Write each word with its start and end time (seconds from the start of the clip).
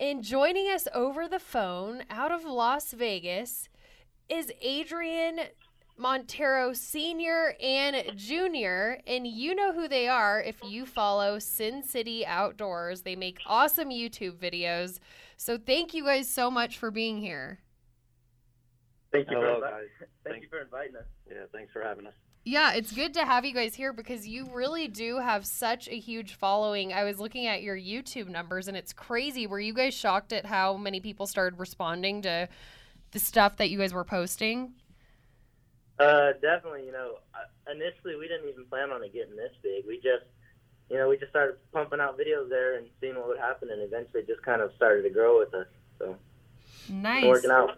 And 0.00 0.22
joining 0.22 0.66
us 0.68 0.86
over 0.94 1.26
the 1.26 1.40
phone 1.40 2.04
out 2.08 2.30
of 2.30 2.44
Las 2.44 2.92
Vegas 2.92 3.68
is 4.28 4.52
Adrian 4.62 5.40
Montero 5.96 6.72
Sr. 6.72 7.56
and 7.60 8.16
Jr. 8.16 9.00
And 9.08 9.26
you 9.26 9.56
know 9.56 9.72
who 9.72 9.88
they 9.88 10.06
are 10.06 10.40
if 10.40 10.56
you 10.62 10.86
follow 10.86 11.40
Sin 11.40 11.82
City 11.82 12.24
Outdoors. 12.24 13.02
They 13.02 13.16
make 13.16 13.40
awesome 13.46 13.88
YouTube 13.90 14.36
videos. 14.36 15.00
So 15.36 15.58
thank 15.58 15.94
you 15.94 16.04
guys 16.04 16.28
so 16.28 16.48
much 16.50 16.78
for 16.78 16.92
being 16.92 17.18
here. 17.18 17.58
Thank 19.10 19.30
you 19.30 19.38
Hello, 19.38 19.58
for 19.60 19.66
invi- 19.66 19.70
guys. 19.70 19.88
Thank 20.22 20.34
Thanks. 20.34 20.42
you 20.44 20.48
for 20.50 20.60
inviting 20.60 20.96
us. 20.96 21.06
Yeah, 21.28 21.44
thanks 21.52 21.72
for 21.72 21.82
having 21.82 22.06
us. 22.06 22.12
Yeah, 22.44 22.72
it's 22.74 22.92
good 22.92 23.12
to 23.14 23.24
have 23.26 23.44
you 23.44 23.52
guys 23.52 23.74
here 23.74 23.92
because 23.92 24.26
you 24.26 24.48
really 24.52 24.88
do 24.88 25.18
have 25.18 25.44
such 25.44 25.86
a 25.88 25.98
huge 25.98 26.34
following. 26.34 26.92
I 26.94 27.04
was 27.04 27.18
looking 27.18 27.46
at 27.46 27.62
your 27.62 27.76
YouTube 27.76 28.28
numbers 28.28 28.68
and 28.68 28.76
it's 28.76 28.92
crazy. 28.92 29.46
Were 29.46 29.60
you 29.60 29.74
guys 29.74 29.92
shocked 29.92 30.32
at 30.32 30.46
how 30.46 30.76
many 30.76 31.00
people 31.00 31.26
started 31.26 31.58
responding 31.58 32.22
to 32.22 32.48
the 33.10 33.18
stuff 33.18 33.58
that 33.58 33.68
you 33.68 33.78
guys 33.78 33.92
were 33.92 34.04
posting? 34.04 34.72
Uh, 35.98 36.32
definitely. 36.40 36.86
You 36.86 36.92
know, 36.92 37.16
initially 37.70 38.16
we 38.16 38.28
didn't 38.28 38.48
even 38.48 38.64
plan 38.66 38.90
on 38.90 39.02
it 39.02 39.12
getting 39.12 39.36
this 39.36 39.52
big. 39.62 39.84
We 39.86 39.96
just, 39.96 40.24
you 40.88 40.96
know, 40.96 41.08
we 41.08 41.18
just 41.18 41.30
started 41.30 41.56
pumping 41.72 42.00
out 42.00 42.18
videos 42.18 42.48
there 42.48 42.78
and 42.78 42.86
seeing 43.00 43.16
what 43.16 43.28
would 43.28 43.38
happen, 43.38 43.68
and 43.70 43.82
eventually 43.82 44.22
just 44.26 44.42
kind 44.42 44.62
of 44.62 44.72
started 44.74 45.02
to 45.02 45.10
grow 45.10 45.38
with 45.38 45.52
us. 45.52 45.66
So 45.98 46.16
Nice. 46.88 47.24
working 47.26 47.50
out. 47.50 47.76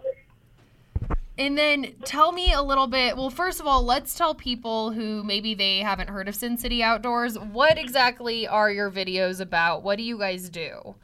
And 1.41 1.56
then 1.56 1.94
tell 2.05 2.33
me 2.33 2.52
a 2.52 2.60
little 2.60 2.86
bit. 2.86 3.16
Well, 3.16 3.30
first 3.30 3.60
of 3.60 3.66
all, 3.66 3.83
let's 3.83 4.14
tell 4.14 4.34
people 4.34 4.91
who 4.91 5.24
maybe 5.24 5.55
they 5.55 5.78
haven't 5.78 6.10
heard 6.10 6.28
of 6.28 6.34
Sin 6.34 6.58
City 6.58 6.83
Outdoors 6.83 7.38
what 7.38 7.78
exactly 7.78 8.46
are 8.46 8.70
your 8.70 8.91
videos 8.91 9.41
about? 9.41 9.83
What 9.83 9.96
do 9.96 10.05
you 10.05 10.18
guys 10.18 10.50
do? 10.50 10.96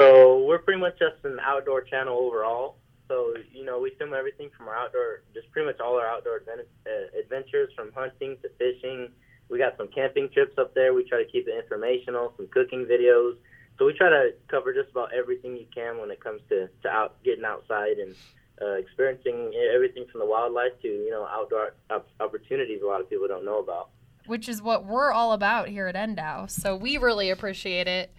So 0.00 0.44
we're 0.44 0.60
pretty 0.60 0.80
much 0.80 0.96
just 1.00 1.24
an 1.24 1.40
outdoor 1.44 1.82
channel 1.82 2.16
overall. 2.16 2.76
So 3.08 3.34
you 3.52 3.64
know, 3.64 3.80
we 3.80 3.90
film 3.98 4.14
everything 4.14 4.48
from 4.56 4.68
our 4.68 4.76
outdoor, 4.76 5.22
just 5.34 5.50
pretty 5.50 5.66
much 5.66 5.80
all 5.80 5.98
our 5.98 6.06
outdoor 6.06 6.44
uh, 6.46 7.18
adventures, 7.18 7.70
from 7.74 7.90
hunting 7.96 8.36
to 8.42 8.48
fishing. 8.58 9.08
We 9.48 9.58
got 9.58 9.76
some 9.76 9.88
camping 9.88 10.28
trips 10.32 10.56
up 10.56 10.72
there. 10.74 10.94
We 10.94 11.02
try 11.02 11.24
to 11.24 11.28
keep 11.28 11.48
it 11.48 11.54
informational, 11.60 12.32
some 12.36 12.46
cooking 12.46 12.86
videos. 12.88 13.34
So 13.76 13.86
we 13.86 13.92
try 13.92 14.08
to 14.08 14.34
cover 14.48 14.72
just 14.72 14.92
about 14.92 15.12
everything 15.12 15.56
you 15.56 15.66
can 15.74 15.98
when 15.98 16.12
it 16.12 16.22
comes 16.22 16.42
to 16.50 16.68
to 16.84 16.88
out 16.88 17.20
getting 17.24 17.44
outside 17.44 17.98
and 17.98 18.14
uh, 18.62 18.72
experiencing 18.74 19.52
everything 19.74 20.06
from 20.10 20.20
the 20.20 20.26
wildlife 20.26 20.72
to 20.82 20.88
you 20.88 21.10
know 21.10 21.26
outdoor 21.30 21.74
op- 21.90 22.08
opportunities 22.20 22.80
a 22.82 22.86
lot 22.86 23.00
of 23.00 23.08
people 23.10 23.28
don't 23.28 23.44
know 23.44 23.58
about. 23.58 23.88
which 24.26 24.48
is 24.48 24.60
what 24.62 24.84
we're 24.84 25.12
all 25.12 25.32
about 25.32 25.68
here 25.68 25.86
at 25.86 25.94
NDOW. 25.94 26.50
So 26.50 26.74
we 26.74 26.96
really 26.98 27.30
appreciate 27.30 27.86
it. 27.86 28.10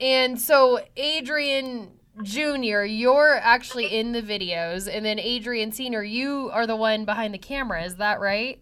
And 0.00 0.40
so 0.40 0.80
Adrian 0.96 1.92
Jr., 2.22 2.82
you're 2.82 3.36
actually 3.40 3.86
in 3.86 4.12
the 4.12 4.20
videos, 4.22 4.92
and 4.92 5.04
then 5.06 5.18
Adrian 5.18 5.70
Sr., 5.72 6.02
you 6.02 6.50
are 6.52 6.66
the 6.66 6.76
one 6.76 7.04
behind 7.04 7.32
the 7.32 7.38
camera. 7.38 7.84
Is 7.84 7.96
that 7.96 8.20
right? 8.20 8.60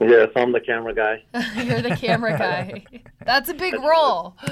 Yes, 0.00 0.30
I'm 0.34 0.52
the 0.52 0.60
camera 0.60 0.94
guy. 0.94 1.22
you're 1.62 1.82
the 1.82 1.94
camera 1.96 2.36
guy. 2.38 2.84
That's 3.24 3.48
a 3.48 3.54
big 3.54 3.74
role. 3.74 4.36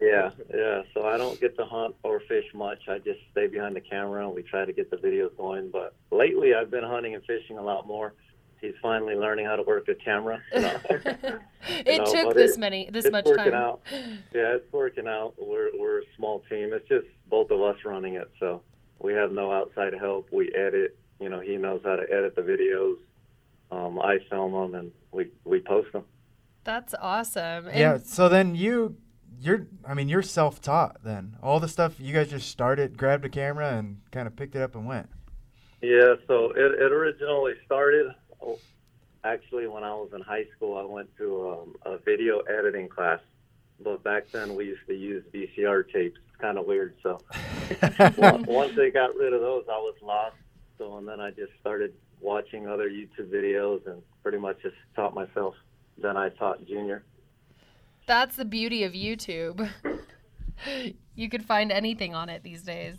Yeah, 0.00 0.30
yeah. 0.54 0.82
So 0.94 1.04
I 1.06 1.16
don't 1.16 1.38
get 1.40 1.56
to 1.58 1.64
hunt 1.64 1.94
or 2.02 2.20
fish 2.20 2.46
much. 2.54 2.88
I 2.88 2.98
just 2.98 3.20
stay 3.32 3.46
behind 3.46 3.76
the 3.76 3.80
camera 3.80 4.24
and 4.26 4.34
we 4.34 4.42
try 4.42 4.64
to 4.64 4.72
get 4.72 4.90
the 4.90 4.96
videos 4.96 5.36
going. 5.36 5.70
But 5.70 5.94
lately, 6.10 6.54
I've 6.54 6.70
been 6.70 6.84
hunting 6.84 7.14
and 7.14 7.24
fishing 7.24 7.58
a 7.58 7.62
lot 7.62 7.86
more. 7.86 8.14
He's 8.60 8.74
finally 8.82 9.14
learning 9.14 9.46
how 9.46 9.56
to 9.56 9.62
work 9.62 9.88
a 9.88 9.94
camera. 9.94 10.40
You 10.54 10.60
know? 10.62 10.78
it 11.86 11.98
know, 11.98 12.12
took 12.12 12.34
this 12.34 12.52
it- 12.56 12.60
many 12.60 12.88
this 12.90 13.04
it's 13.04 13.12
much 13.12 13.26
working 13.26 13.52
time. 13.52 13.54
out. 13.54 13.80
Yeah, 13.92 14.54
it's 14.56 14.72
working 14.72 15.06
out. 15.06 15.34
We're 15.38 15.70
we're 15.78 16.00
a 16.00 16.04
small 16.16 16.40
team. 16.48 16.72
It's 16.72 16.88
just 16.88 17.06
both 17.28 17.50
of 17.50 17.60
us 17.60 17.76
running 17.84 18.14
it. 18.14 18.30
So 18.40 18.62
we 18.98 19.12
have 19.14 19.32
no 19.32 19.52
outside 19.52 19.92
help. 19.94 20.28
We 20.32 20.50
edit. 20.54 20.96
You 21.20 21.28
know, 21.28 21.40
he 21.40 21.56
knows 21.56 21.80
how 21.84 21.96
to 21.96 22.02
edit 22.10 22.34
the 22.36 22.42
videos. 22.42 22.96
Um, 23.70 23.98
I 24.00 24.18
film 24.30 24.52
them 24.52 24.74
and 24.74 24.92
we 25.12 25.30
we 25.44 25.60
post 25.60 25.92
them. 25.92 26.04
That's 26.64 26.94
awesome. 27.00 27.68
And 27.68 27.78
yeah. 27.78 27.98
So 28.02 28.28
then 28.28 28.54
you, 28.54 28.96
you're, 29.40 29.66
I 29.86 29.94
mean, 29.94 30.08
you're 30.08 30.22
self-taught. 30.22 31.02
Then 31.02 31.36
all 31.42 31.60
the 31.60 31.68
stuff 31.68 31.98
you 31.98 32.12
guys 32.12 32.30
just 32.30 32.48
started, 32.48 32.96
grabbed 32.96 33.24
a 33.24 33.28
camera, 33.28 33.74
and 33.76 34.00
kind 34.10 34.26
of 34.26 34.36
picked 34.36 34.54
it 34.54 34.62
up 34.62 34.74
and 34.74 34.86
went. 34.86 35.08
Yeah, 35.82 36.14
so 36.26 36.50
it, 36.50 36.80
it 36.80 36.92
originally 36.92 37.54
started 37.64 38.14
oh, 38.42 38.58
actually 39.24 39.66
when 39.66 39.82
I 39.82 39.94
was 39.94 40.10
in 40.14 40.20
high 40.20 40.44
school. 40.56 40.76
I 40.76 40.84
went 40.84 41.08
to 41.16 41.50
um, 41.50 41.76
a 41.86 41.98
video 41.98 42.40
editing 42.40 42.88
class, 42.88 43.20
but 43.82 44.02
back 44.04 44.30
then 44.30 44.54
we 44.54 44.66
used 44.66 44.86
to 44.88 44.94
use 44.94 45.24
VCR 45.32 45.90
tapes. 45.90 46.18
It's 46.28 46.40
kind 46.40 46.58
of 46.58 46.66
weird. 46.66 46.96
So 47.02 47.18
once 48.46 48.76
they 48.76 48.90
got 48.90 49.14
rid 49.16 49.32
of 49.32 49.40
those, 49.40 49.64
I 49.68 49.78
was 49.78 49.96
lost. 50.02 50.36
So 50.76 50.98
and 50.98 51.08
then 51.08 51.20
I 51.20 51.30
just 51.30 51.52
started 51.60 51.94
watching 52.20 52.68
other 52.68 52.90
YouTube 52.90 53.30
videos 53.30 53.86
and 53.86 54.02
pretty 54.22 54.38
much 54.38 54.60
just 54.62 54.76
taught 54.94 55.14
myself. 55.14 55.54
Then 55.96 56.16
I 56.16 56.28
taught 56.30 56.66
Junior. 56.66 57.04
That's 58.10 58.34
the 58.34 58.44
beauty 58.44 58.82
of 58.82 58.92
YouTube. 58.92 59.70
you 61.14 61.28
could 61.28 61.44
find 61.44 61.70
anything 61.70 62.12
on 62.12 62.28
it 62.28 62.42
these 62.42 62.62
days. 62.62 62.96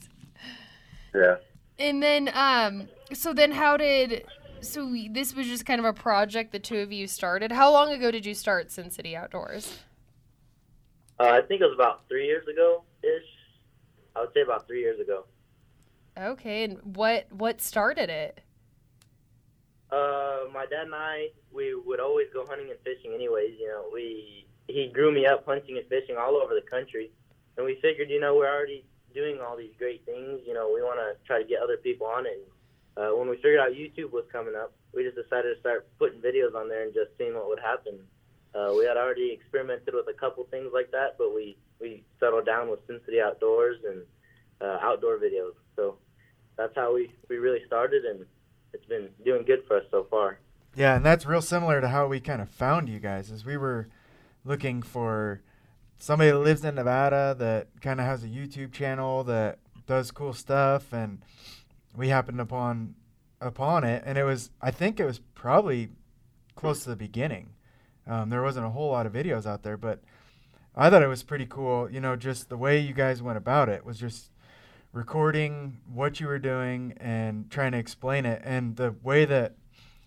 Yeah. 1.13 1.35
And 1.77 2.01
then, 2.01 2.31
um, 2.33 2.87
so 3.11 3.33
then 3.33 3.51
how 3.51 3.75
did, 3.75 4.23
so 4.61 4.95
this 5.11 5.35
was 5.35 5.47
just 5.47 5.65
kind 5.65 5.79
of 5.79 5.85
a 5.85 5.91
project 5.91 6.53
the 6.53 6.59
two 6.59 6.77
of 6.77 6.93
you 6.93 7.07
started. 7.07 7.51
How 7.51 7.69
long 7.69 7.91
ago 7.91 8.09
did 8.09 8.25
you 8.25 8.33
start 8.33 8.71
Sin 8.71 8.89
City 8.89 9.13
Outdoors? 9.13 9.79
Uh, 11.19 11.23
I 11.23 11.41
think 11.41 11.59
it 11.59 11.65
was 11.65 11.75
about 11.75 12.07
three 12.07 12.25
years 12.25 12.47
ago 12.47 12.83
ish. 13.03 13.27
I 14.15 14.21
would 14.21 14.33
say 14.33 14.41
about 14.41 14.65
three 14.65 14.79
years 14.79 14.99
ago. 15.01 15.25
Okay, 16.17 16.63
and 16.63 16.95
what 16.95 17.27
what 17.31 17.61
started 17.61 18.09
it? 18.09 18.41
Uh, 19.91 20.43
my 20.53 20.65
dad 20.69 20.85
and 20.85 20.95
I, 20.95 21.27
we 21.53 21.75
would 21.75 21.99
always 21.99 22.27
go 22.33 22.45
hunting 22.45 22.69
and 22.69 22.79
fishing. 22.83 23.13
Anyways, 23.13 23.51
you 23.59 23.67
know, 23.67 23.85
we 23.93 24.45
he 24.71 24.91
grew 24.93 25.11
me 25.13 25.25
up 25.25 25.45
hunting 25.45 25.77
and 25.77 25.87
fishing 25.87 26.15
all 26.17 26.35
over 26.35 26.53
the 26.53 26.65
country, 26.69 27.11
and 27.57 27.65
we 27.65 27.79
figured, 27.81 28.09
you 28.09 28.19
know, 28.19 28.35
we're 28.35 28.49
already 28.49 28.85
doing 29.13 29.39
all 29.39 29.57
these 29.57 29.73
great 29.77 30.05
things. 30.05 30.41
You 30.45 30.53
know, 30.53 30.71
we 30.73 30.81
want 30.81 30.99
to 30.99 31.15
try 31.27 31.41
to 31.41 31.47
get 31.47 31.61
other 31.61 31.77
people 31.77 32.07
on 32.07 32.25
it. 32.25 32.47
Uh, 32.97 33.15
when 33.15 33.29
we 33.29 33.35
figured 33.37 33.59
out 33.59 33.71
YouTube 33.71 34.11
was 34.11 34.25
coming 34.31 34.55
up, 34.55 34.73
we 34.93 35.03
just 35.03 35.15
decided 35.15 35.53
to 35.53 35.59
start 35.59 35.87
putting 35.97 36.19
videos 36.19 36.55
on 36.55 36.67
there 36.67 36.83
and 36.83 36.93
just 36.93 37.11
seeing 37.17 37.33
what 37.33 37.47
would 37.47 37.59
happen. 37.59 37.99
Uh, 38.53 38.73
we 38.77 38.85
had 38.85 38.97
already 38.97 39.31
experimented 39.31 39.93
with 39.93 40.07
a 40.09 40.19
couple 40.19 40.43
things 40.51 40.71
like 40.73 40.91
that, 40.91 41.15
but 41.17 41.33
we 41.33 41.57
we 41.79 42.03
settled 42.19 42.45
down 42.45 42.69
with 42.69 42.79
Sin 42.85 42.99
Outdoors 43.23 43.77
and 43.87 44.03
uh, 44.59 44.77
outdoor 44.81 45.17
videos. 45.17 45.53
So 45.75 45.97
that's 46.57 46.75
how 46.75 46.93
we 46.93 47.11
we 47.29 47.37
really 47.37 47.65
started, 47.65 48.03
and 48.03 48.25
it's 48.73 48.85
been 48.85 49.09
doing 49.23 49.45
good 49.45 49.63
for 49.67 49.77
us 49.77 49.83
so 49.89 50.05
far. 50.09 50.39
Yeah, 50.75 50.95
and 50.95 51.05
that's 51.05 51.25
real 51.25 51.41
similar 51.41 51.81
to 51.81 51.87
how 51.87 52.07
we 52.07 52.19
kind 52.19 52.41
of 52.41 52.49
found 52.49 52.89
you 52.89 52.99
guys. 52.99 53.31
Is 53.31 53.45
we 53.45 53.55
were 53.57 53.87
looking 54.43 54.81
for 54.81 55.41
somebody 55.97 56.31
that 56.31 56.39
lives 56.39 56.65
in 56.65 56.75
Nevada 56.75 57.35
that 57.37 57.67
kind 57.79 57.99
of 57.99 58.05
has 58.05 58.23
a 58.23 58.27
YouTube 58.27 58.71
channel 58.71 59.23
that 59.25 59.59
does 59.85 60.11
cool 60.11 60.33
stuff, 60.33 60.93
and 60.93 61.21
we 61.95 62.09
happened 62.09 62.41
upon 62.41 62.95
upon 63.39 63.83
it, 63.83 64.03
and 64.05 64.17
it 64.17 64.23
was 64.23 64.49
I 64.61 64.71
think 64.71 64.99
it 64.99 65.05
was 65.05 65.19
probably 65.35 65.89
close 66.55 66.83
to 66.83 66.89
the 66.89 66.95
beginning. 66.95 67.49
Um, 68.07 68.29
there 68.29 68.41
wasn't 68.41 68.65
a 68.65 68.69
whole 68.69 68.91
lot 68.91 69.05
of 69.05 69.13
videos 69.13 69.45
out 69.45 69.63
there, 69.63 69.77
but 69.77 70.01
I 70.75 70.89
thought 70.89 71.03
it 71.03 71.07
was 71.07 71.23
pretty 71.23 71.45
cool. 71.45 71.89
You 71.91 72.01
know, 72.01 72.15
just 72.15 72.49
the 72.49 72.57
way 72.57 72.79
you 72.79 72.93
guys 72.93 73.21
went 73.21 73.37
about 73.37 73.69
it 73.69 73.85
was 73.85 73.99
just 73.99 74.31
recording 74.93 75.77
what 75.91 76.19
you 76.19 76.27
were 76.27 76.39
doing 76.39 76.93
and 76.97 77.49
trying 77.49 77.73
to 77.73 77.77
explain 77.77 78.25
it, 78.25 78.41
and 78.43 78.75
the 78.75 78.95
way 79.03 79.25
that 79.25 79.55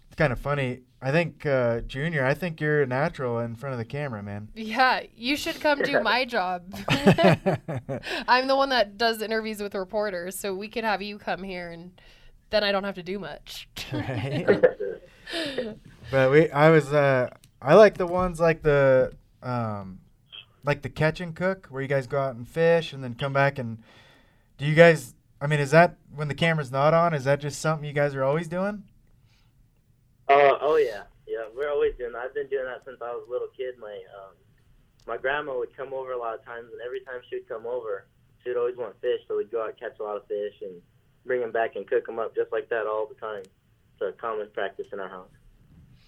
it's 0.06 0.16
kind 0.16 0.32
of 0.32 0.40
funny. 0.40 0.80
I 1.04 1.10
think 1.10 1.44
uh, 1.44 1.82
Junior, 1.82 2.24
I 2.24 2.32
think 2.32 2.62
you're 2.62 2.80
a 2.80 2.86
natural 2.86 3.38
in 3.40 3.56
front 3.56 3.74
of 3.74 3.78
the 3.78 3.84
camera, 3.84 4.22
man. 4.22 4.48
Yeah, 4.54 5.02
you 5.14 5.36
should 5.36 5.60
come 5.60 5.82
do 5.82 6.00
my 6.00 6.24
job. 6.24 6.62
I'm 8.26 8.48
the 8.48 8.56
one 8.56 8.70
that 8.70 8.96
does 8.96 9.20
interviews 9.20 9.60
with 9.60 9.74
reporters, 9.74 10.38
so 10.38 10.54
we 10.54 10.66
could 10.66 10.82
have 10.82 11.02
you 11.02 11.18
come 11.18 11.42
here 11.42 11.70
and 11.70 11.92
then 12.48 12.64
I 12.64 12.72
don't 12.72 12.84
have 12.84 12.94
to 12.94 13.02
do 13.02 13.18
much. 13.18 13.68
right? 13.92 14.46
but 16.10 16.30
we, 16.30 16.50
I 16.50 16.70
was, 16.70 16.90
uh, 16.90 17.28
I 17.60 17.74
like 17.74 17.98
the 17.98 18.06
ones 18.06 18.40
like 18.40 18.62
the, 18.62 19.12
um, 19.42 20.00
like 20.64 20.80
the 20.80 20.88
catch 20.88 21.20
and 21.20 21.36
cook, 21.36 21.66
where 21.66 21.82
you 21.82 21.88
guys 21.88 22.06
go 22.06 22.18
out 22.18 22.34
and 22.34 22.48
fish 22.48 22.94
and 22.94 23.04
then 23.04 23.14
come 23.14 23.34
back 23.34 23.58
and 23.58 23.82
do 24.56 24.64
you 24.64 24.74
guys? 24.74 25.14
I 25.38 25.48
mean, 25.48 25.60
is 25.60 25.72
that 25.72 25.96
when 26.14 26.28
the 26.28 26.34
camera's 26.34 26.72
not 26.72 26.94
on? 26.94 27.12
Is 27.12 27.24
that 27.24 27.40
just 27.40 27.60
something 27.60 27.86
you 27.86 27.92
guys 27.92 28.14
are 28.14 28.24
always 28.24 28.48
doing? 28.48 28.84
Oh, 30.28 30.58
oh 30.60 30.76
yeah, 30.76 31.02
yeah. 31.26 31.44
We're 31.54 31.70
always 31.70 31.94
doing. 31.98 32.12
that. 32.12 32.18
I've 32.18 32.34
been 32.34 32.48
doing 32.48 32.64
that 32.64 32.82
since 32.84 32.98
I 33.02 33.12
was 33.12 33.24
a 33.28 33.30
little 33.30 33.48
kid. 33.56 33.74
My 33.78 34.00
um, 34.16 34.34
my 35.06 35.16
grandma 35.16 35.58
would 35.58 35.76
come 35.76 35.92
over 35.92 36.12
a 36.12 36.18
lot 36.18 36.34
of 36.34 36.44
times, 36.44 36.68
and 36.72 36.80
every 36.84 37.00
time 37.00 37.20
she 37.28 37.36
would 37.36 37.48
come 37.48 37.66
over, 37.66 38.06
she 38.42 38.50
would 38.50 38.58
always 38.58 38.76
want 38.76 39.00
fish. 39.00 39.20
So 39.28 39.36
we'd 39.36 39.50
go 39.50 39.62
out 39.62 39.70
and 39.70 39.78
catch 39.78 39.98
a 40.00 40.02
lot 40.02 40.16
of 40.16 40.26
fish 40.26 40.54
and 40.62 40.80
bring 41.26 41.40
them 41.40 41.52
back 41.52 41.76
and 41.76 41.86
cook 41.86 42.06
them 42.06 42.18
up 42.18 42.34
just 42.34 42.52
like 42.52 42.68
that 42.70 42.86
all 42.86 43.06
the 43.06 43.14
time. 43.14 43.42
It's 43.42 44.02
a 44.02 44.12
common 44.12 44.48
practice 44.52 44.86
in 44.92 45.00
our 45.00 45.08
house. 45.08 45.30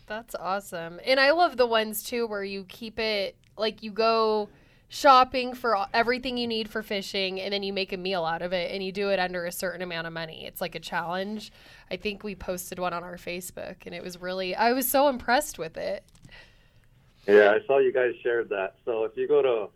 That's 0.07 0.35
awesome. 0.35 1.01
And 1.05 1.19
I 1.19 1.33
love 1.33 1.57
the 1.57 1.67
ones 1.67 2.03
too 2.03 2.27
where 2.27 2.45
you 2.45 2.65
keep 2.65 2.99
it 2.99 3.37
like 3.57 3.83
you 3.83 3.91
go 3.91 4.49
shopping 4.89 5.55
for 5.55 5.87
everything 5.93 6.37
you 6.37 6.47
need 6.47 6.69
for 6.69 6.83
fishing 6.83 7.41
and 7.41 7.53
then 7.53 7.63
you 7.63 7.73
make 7.73 7.93
a 7.93 7.97
meal 7.97 8.25
out 8.25 8.43
of 8.43 8.53
it 8.53 8.71
and 8.73 8.85
you 8.85 8.93
do 8.93 9.11
it 9.11 9.19
under 9.19 9.45
a 9.45 9.53
certain 9.53 9.83
amount 9.83 10.07
of 10.07 10.13
money. 10.13 10.47
It's 10.47 10.61
like 10.61 10.75
a 10.75 10.81
challenge. 10.81 11.51
I 11.91 11.97
think 11.97 12.23
we 12.23 12.35
posted 12.35 12.79
one 12.79 12.93
on 12.93 13.03
our 13.03 13.17
Facebook 13.17 13.77
and 13.85 13.95
it 13.95 14.03
was 14.03 14.21
really 14.21 14.55
I 14.55 14.73
was 14.73 14.89
so 14.89 15.09
impressed 15.09 15.59
with 15.59 15.77
it. 15.77 16.05
Yeah, 17.27 17.51
I 17.51 17.67
saw 17.67 17.79
you 17.79 17.93
guys 17.93 18.13
shared 18.23 18.49
that. 18.51 18.77
So 18.85 19.05
if 19.05 19.17
you 19.17 19.27
go 19.27 19.43
to 19.43 19.71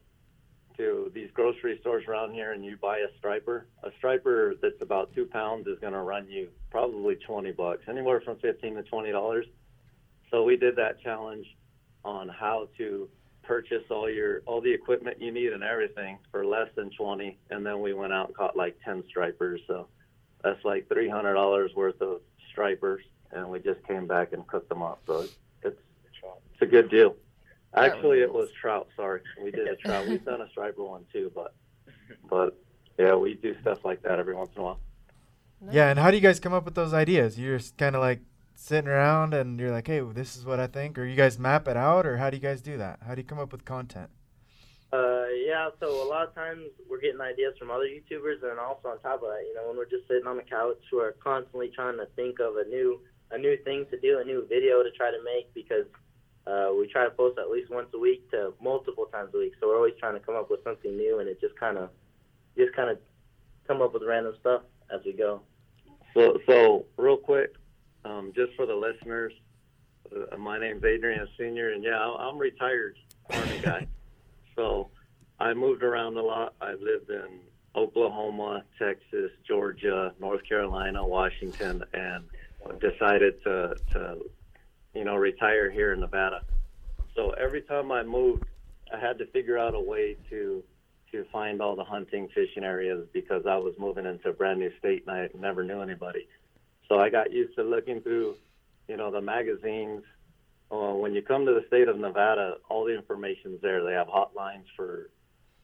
to 0.76 1.10
these 1.12 1.28
grocery 1.34 1.76
stores 1.80 2.04
around 2.08 2.32
here 2.32 2.52
and 2.52 2.64
you 2.64 2.76
buy 2.80 2.98
a 2.98 3.08
striper, 3.18 3.66
a 3.82 3.90
striper 3.98 4.54
that's 4.62 4.80
about 4.80 5.14
two 5.14 5.26
pounds 5.26 5.66
is 5.66 5.78
going 5.78 5.92
to 5.92 6.00
run 6.00 6.26
you 6.30 6.48
probably 6.70 7.16
twenty 7.16 7.50
bucks, 7.50 7.82
anywhere 7.88 8.20
from 8.20 8.38
fifteen 8.38 8.76
to 8.76 8.82
twenty 8.84 9.10
dollars. 9.10 9.46
So 10.30 10.44
we 10.44 10.56
did 10.56 10.76
that 10.76 11.00
challenge 11.02 11.46
on 12.04 12.28
how 12.28 12.68
to 12.78 13.08
purchase 13.42 13.84
all 13.90 14.08
your 14.10 14.42
all 14.46 14.60
the 14.60 14.72
equipment 14.72 15.20
you 15.20 15.32
need 15.32 15.52
and 15.52 15.62
everything 15.62 16.18
for 16.30 16.44
less 16.44 16.68
than 16.76 16.90
twenty, 16.90 17.38
and 17.50 17.64
then 17.64 17.80
we 17.80 17.92
went 17.92 18.12
out 18.12 18.28
and 18.28 18.36
caught 18.36 18.56
like 18.56 18.76
ten 18.84 19.02
stripers. 19.08 19.60
So 19.66 19.88
that's 20.42 20.64
like 20.64 20.88
three 20.88 21.08
hundred 21.08 21.34
dollars 21.34 21.72
worth 21.74 22.00
of 22.00 22.20
stripers, 22.50 23.02
and 23.32 23.48
we 23.48 23.60
just 23.60 23.82
came 23.86 24.06
back 24.06 24.32
and 24.32 24.46
cooked 24.46 24.68
them 24.68 24.82
up. 24.82 25.00
So 25.06 25.20
it's 25.20 25.34
it's 26.60 26.62
a 26.62 26.66
good 26.66 26.90
deal. 26.90 27.16
Actually, 27.74 28.20
it 28.20 28.32
was 28.32 28.48
trout. 28.60 28.88
Sorry, 28.96 29.22
we 29.42 29.50
did 29.50 29.68
a 29.68 29.76
trout. 29.76 30.06
We've 30.06 30.24
done 30.24 30.40
a 30.40 30.48
striper 30.50 30.82
one 30.84 31.04
too, 31.12 31.30
but 31.34 31.54
but 32.28 32.58
yeah, 32.98 33.14
we 33.14 33.34
do 33.34 33.56
stuff 33.62 33.84
like 33.84 34.02
that 34.02 34.18
every 34.18 34.34
once 34.34 34.50
in 34.54 34.60
a 34.60 34.64
while. 34.64 34.80
Yeah, 35.70 35.90
and 35.90 35.98
how 35.98 36.10
do 36.10 36.16
you 36.16 36.22
guys 36.22 36.40
come 36.40 36.52
up 36.52 36.64
with 36.64 36.74
those 36.74 36.92
ideas? 36.92 37.38
You're 37.38 37.58
just 37.58 37.76
kind 37.76 37.94
of 37.94 38.02
like 38.02 38.20
sitting 38.60 38.88
around 38.88 39.32
and 39.32 39.58
you're 39.58 39.70
like, 39.72 39.86
hey, 39.86 40.00
this 40.00 40.36
is 40.36 40.44
what 40.44 40.60
I 40.60 40.66
think, 40.66 40.98
or 40.98 41.04
you 41.04 41.16
guys 41.16 41.38
map 41.38 41.66
it 41.66 41.76
out, 41.76 42.06
or 42.06 42.18
how 42.18 42.28
do 42.28 42.36
you 42.36 42.42
guys 42.42 42.60
do 42.60 42.76
that? 42.76 43.00
How 43.06 43.14
do 43.14 43.20
you 43.20 43.26
come 43.26 43.38
up 43.38 43.52
with 43.52 43.64
content? 43.64 44.10
Uh, 44.92 45.24
yeah. 45.46 45.70
So 45.80 46.02
a 46.02 46.08
lot 46.08 46.28
of 46.28 46.34
times 46.34 46.64
we're 46.88 47.00
getting 47.00 47.20
ideas 47.20 47.54
from 47.58 47.70
other 47.70 47.84
YouTubers, 47.84 48.42
and 48.42 48.58
also 48.58 48.88
on 48.88 49.00
top 49.00 49.22
of 49.22 49.28
that, 49.30 49.44
you 49.48 49.54
know, 49.54 49.68
when 49.68 49.76
we're 49.76 49.88
just 49.88 50.06
sitting 50.08 50.26
on 50.26 50.36
the 50.36 50.42
couch, 50.42 50.78
we're 50.92 51.12
constantly 51.12 51.70
trying 51.74 51.96
to 51.96 52.06
think 52.16 52.38
of 52.40 52.56
a 52.56 52.68
new 52.68 53.00
a 53.30 53.38
new 53.38 53.56
thing 53.64 53.86
to 53.90 54.00
do, 54.00 54.18
a 54.18 54.24
new 54.24 54.44
video 54.48 54.82
to 54.82 54.90
try 54.90 55.10
to 55.10 55.22
make 55.24 55.54
because 55.54 55.86
uh, 56.48 56.74
we 56.76 56.88
try 56.88 57.04
to 57.04 57.10
post 57.10 57.38
at 57.38 57.48
least 57.48 57.70
once 57.70 57.86
a 57.94 57.98
week 57.98 58.28
to 58.32 58.52
multiple 58.60 59.06
times 59.06 59.30
a 59.34 59.38
week. 59.38 59.52
So 59.60 59.68
we're 59.68 59.76
always 59.76 59.94
trying 60.00 60.14
to 60.14 60.20
come 60.20 60.34
up 60.34 60.50
with 60.50 60.62
something 60.64 60.96
new, 60.96 61.20
and 61.20 61.28
it 61.28 61.40
just 61.40 61.58
kind 61.58 61.78
of 61.78 61.90
just 62.58 62.74
kind 62.74 62.90
of 62.90 62.98
come 63.66 63.80
up 63.80 63.94
with 63.94 64.02
random 64.06 64.34
stuff 64.40 64.62
as 64.92 65.00
we 65.06 65.12
go. 65.12 65.40
So 66.14 66.38
so 66.46 66.84
real 66.96 67.16
quick, 67.16 67.54
um, 68.04 68.32
just 68.34 68.54
for 68.56 68.66
the 68.66 68.74
listeners, 68.74 69.32
uh, 70.14 70.36
my 70.36 70.58
name's 70.58 70.84
Adrian 70.84 71.26
Senior, 71.38 71.72
and 71.72 71.84
yeah, 71.84 71.98
I- 71.98 72.28
I'm 72.28 72.38
retired 72.38 72.96
army 73.30 73.58
guy. 73.62 73.86
So 74.56 74.90
I 75.38 75.54
moved 75.54 75.82
around 75.82 76.18
a 76.18 76.22
lot. 76.22 76.54
I 76.60 76.72
lived 76.72 77.08
in 77.08 77.40
Oklahoma, 77.74 78.62
Texas, 78.78 79.30
Georgia, 79.48 80.12
North 80.20 80.46
Carolina, 80.46 81.06
Washington, 81.06 81.82
and 81.94 82.24
decided 82.78 83.42
to, 83.44 83.74
to 83.92 84.18
you 84.92 85.04
know, 85.04 85.14
retire 85.16 85.70
here 85.70 85.94
in 85.94 86.00
Nevada. 86.00 86.42
So 87.14 87.30
every 87.30 87.62
time 87.62 87.90
I 87.90 88.02
moved, 88.02 88.44
I 88.92 88.98
had 88.98 89.16
to 89.18 89.26
figure 89.26 89.56
out 89.56 89.74
a 89.74 89.80
way 89.80 90.16
to 90.28 90.62
to 91.12 91.24
find 91.32 91.62
all 91.62 91.74
the 91.74 91.84
hunting, 91.84 92.28
fishing 92.34 92.62
areas 92.62 93.06
because 93.12 93.46
I 93.46 93.56
was 93.56 93.74
moving 93.78 94.04
into 94.04 94.28
a 94.28 94.32
brand 94.32 94.60
new 94.60 94.70
state 94.78 95.04
and 95.06 95.16
I 95.16 95.28
never 95.38 95.64
knew 95.64 95.80
anybody. 95.80 96.28
So 96.90 96.98
I 96.98 97.08
got 97.08 97.32
used 97.32 97.54
to 97.54 97.62
looking 97.62 98.00
through, 98.00 98.34
you 98.88 98.96
know, 98.96 99.12
the 99.12 99.20
magazines. 99.20 100.02
Uh, 100.72 100.92
when 100.94 101.14
you 101.14 101.22
come 101.22 101.46
to 101.46 101.52
the 101.52 101.64
state 101.68 101.86
of 101.86 101.96
Nevada, 101.96 102.56
all 102.68 102.84
the 102.84 102.96
information's 102.96 103.62
there. 103.62 103.84
They 103.84 103.92
have 103.92 104.08
hotlines 104.08 104.64
for 104.76 105.08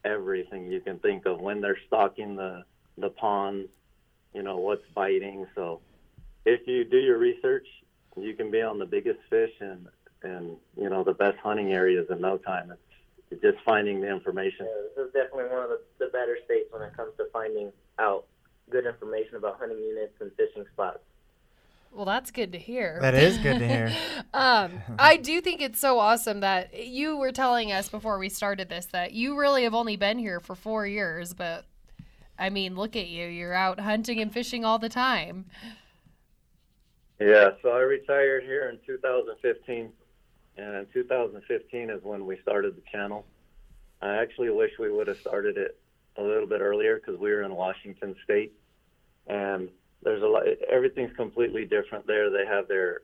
everything 0.04 0.70
you 0.70 0.80
can 0.80 1.00
think 1.00 1.26
of 1.26 1.40
when 1.40 1.60
they're 1.60 1.78
stocking 1.88 2.36
the 2.36 2.64
the 2.96 3.10
ponds, 3.10 3.68
you 4.32 4.42
know, 4.42 4.56
what's 4.56 4.86
biting. 4.94 5.46
So 5.56 5.80
if 6.44 6.66
you 6.66 6.84
do 6.84 6.98
your 6.98 7.18
research, 7.18 7.66
you 8.16 8.34
can 8.34 8.52
be 8.52 8.62
on 8.62 8.78
the 8.78 8.86
biggest 8.86 9.18
fish 9.28 9.52
and 9.60 9.88
and 10.22 10.56
you 10.76 10.88
know 10.88 11.02
the 11.02 11.14
best 11.14 11.38
hunting 11.38 11.72
areas 11.72 12.06
in 12.08 12.20
no 12.20 12.38
time. 12.38 12.70
It's, 12.70 12.80
it's 13.32 13.42
just 13.42 13.58
finding 13.64 14.00
the 14.00 14.08
information. 14.08 14.66
Yeah, 14.66 14.82
this 14.94 15.06
is 15.06 15.12
definitely 15.12 15.50
one 15.50 15.64
of 15.64 15.70
the, 15.70 15.80
the 15.98 16.06
better 16.06 16.38
states 16.44 16.68
when 16.70 16.82
it 16.82 16.96
comes 16.96 17.16
to 17.16 17.24
finding 17.32 17.72
out 17.98 18.26
good 18.70 18.86
information 18.86 19.34
about 19.34 19.58
hunting 19.58 19.78
units 19.78 20.14
and 20.20 20.30
fishing 20.36 20.64
spots. 20.72 21.00
Well, 21.96 22.04
that's 22.04 22.30
good 22.30 22.52
to 22.52 22.58
hear. 22.58 22.98
That 23.00 23.14
is 23.14 23.38
good 23.38 23.58
to 23.58 23.66
hear. 23.66 23.90
um, 24.34 24.82
I 24.98 25.16
do 25.16 25.40
think 25.40 25.62
it's 25.62 25.80
so 25.80 25.98
awesome 25.98 26.40
that 26.40 26.86
you 26.86 27.16
were 27.16 27.32
telling 27.32 27.72
us 27.72 27.88
before 27.88 28.18
we 28.18 28.28
started 28.28 28.68
this 28.68 28.84
that 28.86 29.12
you 29.12 29.34
really 29.38 29.62
have 29.62 29.72
only 29.72 29.96
been 29.96 30.18
here 30.18 30.38
for 30.38 30.54
four 30.54 30.86
years, 30.86 31.32
but 31.32 31.64
I 32.38 32.50
mean, 32.50 32.74
look 32.74 32.96
at 32.96 33.08
you. 33.08 33.26
You're 33.26 33.54
out 33.54 33.80
hunting 33.80 34.20
and 34.20 34.30
fishing 34.30 34.62
all 34.62 34.78
the 34.78 34.90
time. 34.90 35.46
Yeah, 37.18 37.52
so 37.62 37.70
I 37.70 37.80
retired 37.80 38.44
here 38.44 38.68
in 38.68 38.78
2015, 38.84 39.90
and 40.58 40.76
in 40.76 40.86
2015 40.92 41.88
is 41.88 42.04
when 42.04 42.26
we 42.26 42.38
started 42.42 42.76
the 42.76 42.82
channel. 42.92 43.24
I 44.02 44.16
actually 44.16 44.50
wish 44.50 44.72
we 44.78 44.92
would 44.92 45.06
have 45.06 45.18
started 45.20 45.56
it 45.56 45.78
a 46.18 46.22
little 46.22 46.46
bit 46.46 46.60
earlier 46.60 46.96
because 46.96 47.18
we 47.18 47.30
were 47.30 47.42
in 47.42 47.54
Washington 47.54 48.14
State, 48.22 48.52
and 49.28 49.70
there's 50.06 50.22
a 50.22 50.26
lot. 50.26 50.44
Everything's 50.70 51.14
completely 51.16 51.64
different 51.64 52.06
there. 52.06 52.30
They 52.30 52.46
have 52.46 52.68
their 52.68 53.00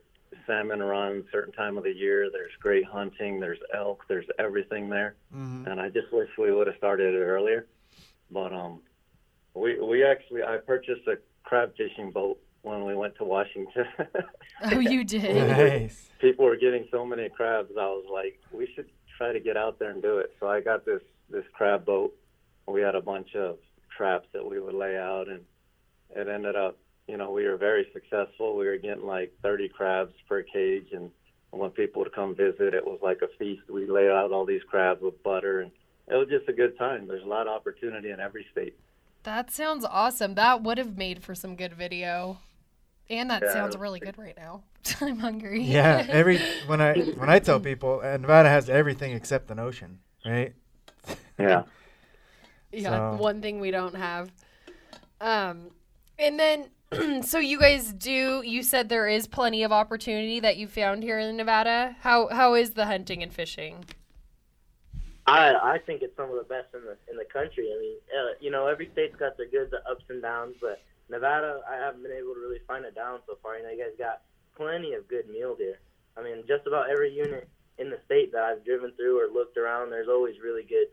salmon 0.47 0.81
run 0.81 1.25
certain 1.33 1.53
time 1.53 1.77
of 1.77 1.83
the 1.83 1.93
year. 1.93 2.31
There's 2.33 2.53
great 2.61 2.85
hunting. 2.85 3.41
There's 3.41 3.59
elk. 3.75 4.05
There's 4.09 4.25
everything 4.39 4.89
there, 4.89 5.17
Mhm. 5.35 5.67
and 5.67 5.81
I 5.81 5.89
just 5.89 6.13
wish 6.13 6.29
we 6.39 6.53
would 6.53 6.69
have 6.69 6.77
started 6.77 7.13
it 7.13 7.19
earlier. 7.19 7.67
But 8.31 8.53
um, 8.53 8.83
we 9.55 9.81
we 9.81 10.05
actually 10.05 10.45
I 10.45 10.59
purchased 10.59 11.07
a 11.09 11.19
crab 11.43 11.75
fishing 11.77 12.13
boat 12.13 12.39
when 12.63 12.85
we 12.85 12.95
went 12.95 13.17
to 13.17 13.25
Washington. 13.25 13.85
Oh, 14.65 14.79
you 14.79 15.03
did. 15.03 15.49
Nice. 15.49 16.09
people 16.21 16.45
were 16.45 16.57
getting 16.57 16.87
so 16.93 17.05
many 17.05 17.29
crabs. 17.29 17.73
I 17.77 17.87
was 17.87 18.05
like, 18.13 18.39
we 18.53 18.69
should 18.77 18.89
try 19.19 19.33
to 19.33 19.41
get 19.41 19.57
out 19.57 19.81
there 19.81 19.91
and 19.91 20.01
do 20.01 20.19
it. 20.19 20.33
So 20.39 20.47
I 20.47 20.61
got 20.61 20.85
this 20.85 21.03
this 21.31 21.45
crab 21.53 21.85
boat. 21.85 22.15
We 22.69 22.81
had 22.81 22.95
a 22.95 23.01
bunch 23.03 23.35
of 23.35 23.59
traps 23.97 24.29
that 24.33 24.45
we 24.49 24.61
would 24.61 24.75
lay 24.75 24.97
out, 24.97 25.27
and 25.29 25.41
it 26.15 26.29
ended 26.29 26.55
up, 26.55 26.79
you 27.09 27.17
know, 27.17 27.31
we 27.31 27.45
were 27.47 27.57
very 27.57 27.87
successful. 27.93 28.57
We 28.57 28.67
were 28.67 28.79
getting 28.79 29.05
like 29.07 29.33
30 29.43 29.69
crabs 29.69 30.13
per 30.29 30.43
cage, 30.43 30.89
and 30.93 31.11
when 31.51 31.71
people 31.71 32.03
would 32.03 32.15
come 32.15 32.35
visit, 32.35 32.75
it 32.75 32.85
was 32.85 32.99
like 33.03 33.21
a 33.23 33.29
feast. 33.39 33.63
We 33.69 33.87
lay 33.87 34.09
out 34.09 34.33
all 34.33 34.47
these 34.47 34.63
crabs 34.69 35.03
with 35.03 35.23
butter, 35.23 35.61
and 35.61 35.71
it 36.09 36.15
was 36.15 36.29
just 36.29 36.49
a 36.49 36.53
good 36.53 36.79
time. 36.79 37.07
There's 37.07 37.25
a 37.25 37.29
lot 37.29 37.47
of 37.47 37.53
opportunity 37.55 38.11
in 38.11 38.21
every 38.21 38.47
state. 38.53 38.77
That 39.25 39.51
sounds 39.51 39.85
awesome. 39.85 40.35
That 40.35 40.63
would 40.63 40.79
have 40.79 40.97
made 40.97 41.23
for 41.23 41.35
some 41.35 41.55
good 41.57 41.75
video. 41.75 42.39
And 43.11 43.31
that 43.31 43.43
Yeah, 43.43 43.53
sounds 43.53 43.77
really 43.77 44.01
good 44.01 44.17
right 44.19 44.37
now. 44.37 44.63
I'm 45.01 45.19
hungry. 45.19 45.63
Yeah, 45.63 46.07
every 46.09 46.39
when 46.67 46.81
I 46.81 46.95
when 47.01 47.29
I 47.29 47.39
tell 47.41 47.61
people 47.61 48.01
uh, 48.03 48.17
Nevada 48.17 48.49
has 48.49 48.69
everything 48.71 49.13
except 49.13 49.51
an 49.51 49.59
ocean, 49.59 49.99
right? 50.25 50.55
Yeah. 51.39 51.65
Yeah, 52.75 53.13
So- 53.13 53.23
one 53.23 53.43
thing 53.43 53.61
we 53.61 53.71
don't 53.71 53.95
have. 53.95 54.33
Um, 55.21 55.73
and 56.19 56.41
then, 56.41 56.71
so 57.23 57.39
you 57.39 57.59
guys 57.59 57.93
do. 57.93 58.43
You 58.45 58.63
said 58.63 58.89
there 58.89 59.09
is 59.09 59.27
plenty 59.27 59.63
of 59.63 59.73
opportunity 59.73 60.41
that 60.41 60.57
you 60.57 60.67
found 60.67 61.03
here 61.03 61.19
in 61.19 61.37
Nevada. 61.37 61.97
How 62.01 62.29
how 62.29 62.55
is 62.55 62.73
the 62.73 62.87
hunting 62.87 63.23
and 63.23 63.33
fishing? 63.33 63.85
I 65.27 65.55
I 65.55 65.79
think 65.79 66.03
it's 66.03 66.17
some 66.17 66.31
of 66.31 66.37
the 66.37 66.45
best 66.45 66.69
in 66.75 66.85
the 66.85 66.97
in 67.11 67.17
the 67.17 67.25
country. 67.25 67.69
I 67.75 67.81
mean, 67.81 67.97
uh, 68.11 68.35
you 68.41 68.51
know, 68.51 68.67
every 68.67 68.91
state's 68.93 69.17
got 69.17 69.37
their 69.37 69.49
good, 69.49 69.71
the 69.71 69.79
ups 69.91 70.05
and 70.09 70.21
downs, 70.21 70.57
but 70.61 70.83
Nevada, 71.09 71.61
I 71.69 71.77
haven't 71.77 72.03
been 72.03 72.13
able 72.13 72.35
to 72.35 72.41
really 72.41 72.61
find 72.67 72.85
a 72.85 72.91
down 72.91 73.21
so 73.27 73.39
far. 73.43 73.57
You 73.57 73.65
know, 73.65 73.71
you 73.71 73.79
guys 73.79 73.95
got 73.99 74.23
plenty 74.57 74.95
of 74.95 75.09
good 75.09 75.29
mule 75.31 75.57
deer. 75.57 75.79
I 76.17 76.23
mean, 76.23 76.45
just 76.47 76.67
about 76.67 76.91
every 76.91 77.13
unit 77.13 77.49
in 77.79 77.91
the 77.91 77.99
state 78.05 78.33
that 78.33 78.43
I've 78.43 78.65
driven 78.65 78.93
through 78.93 79.19
or 79.19 79.33
looked 79.33 79.57
around, 79.57 79.91
there's 79.91 80.09
always 80.09 80.35
really 80.43 80.63
good 80.63 80.89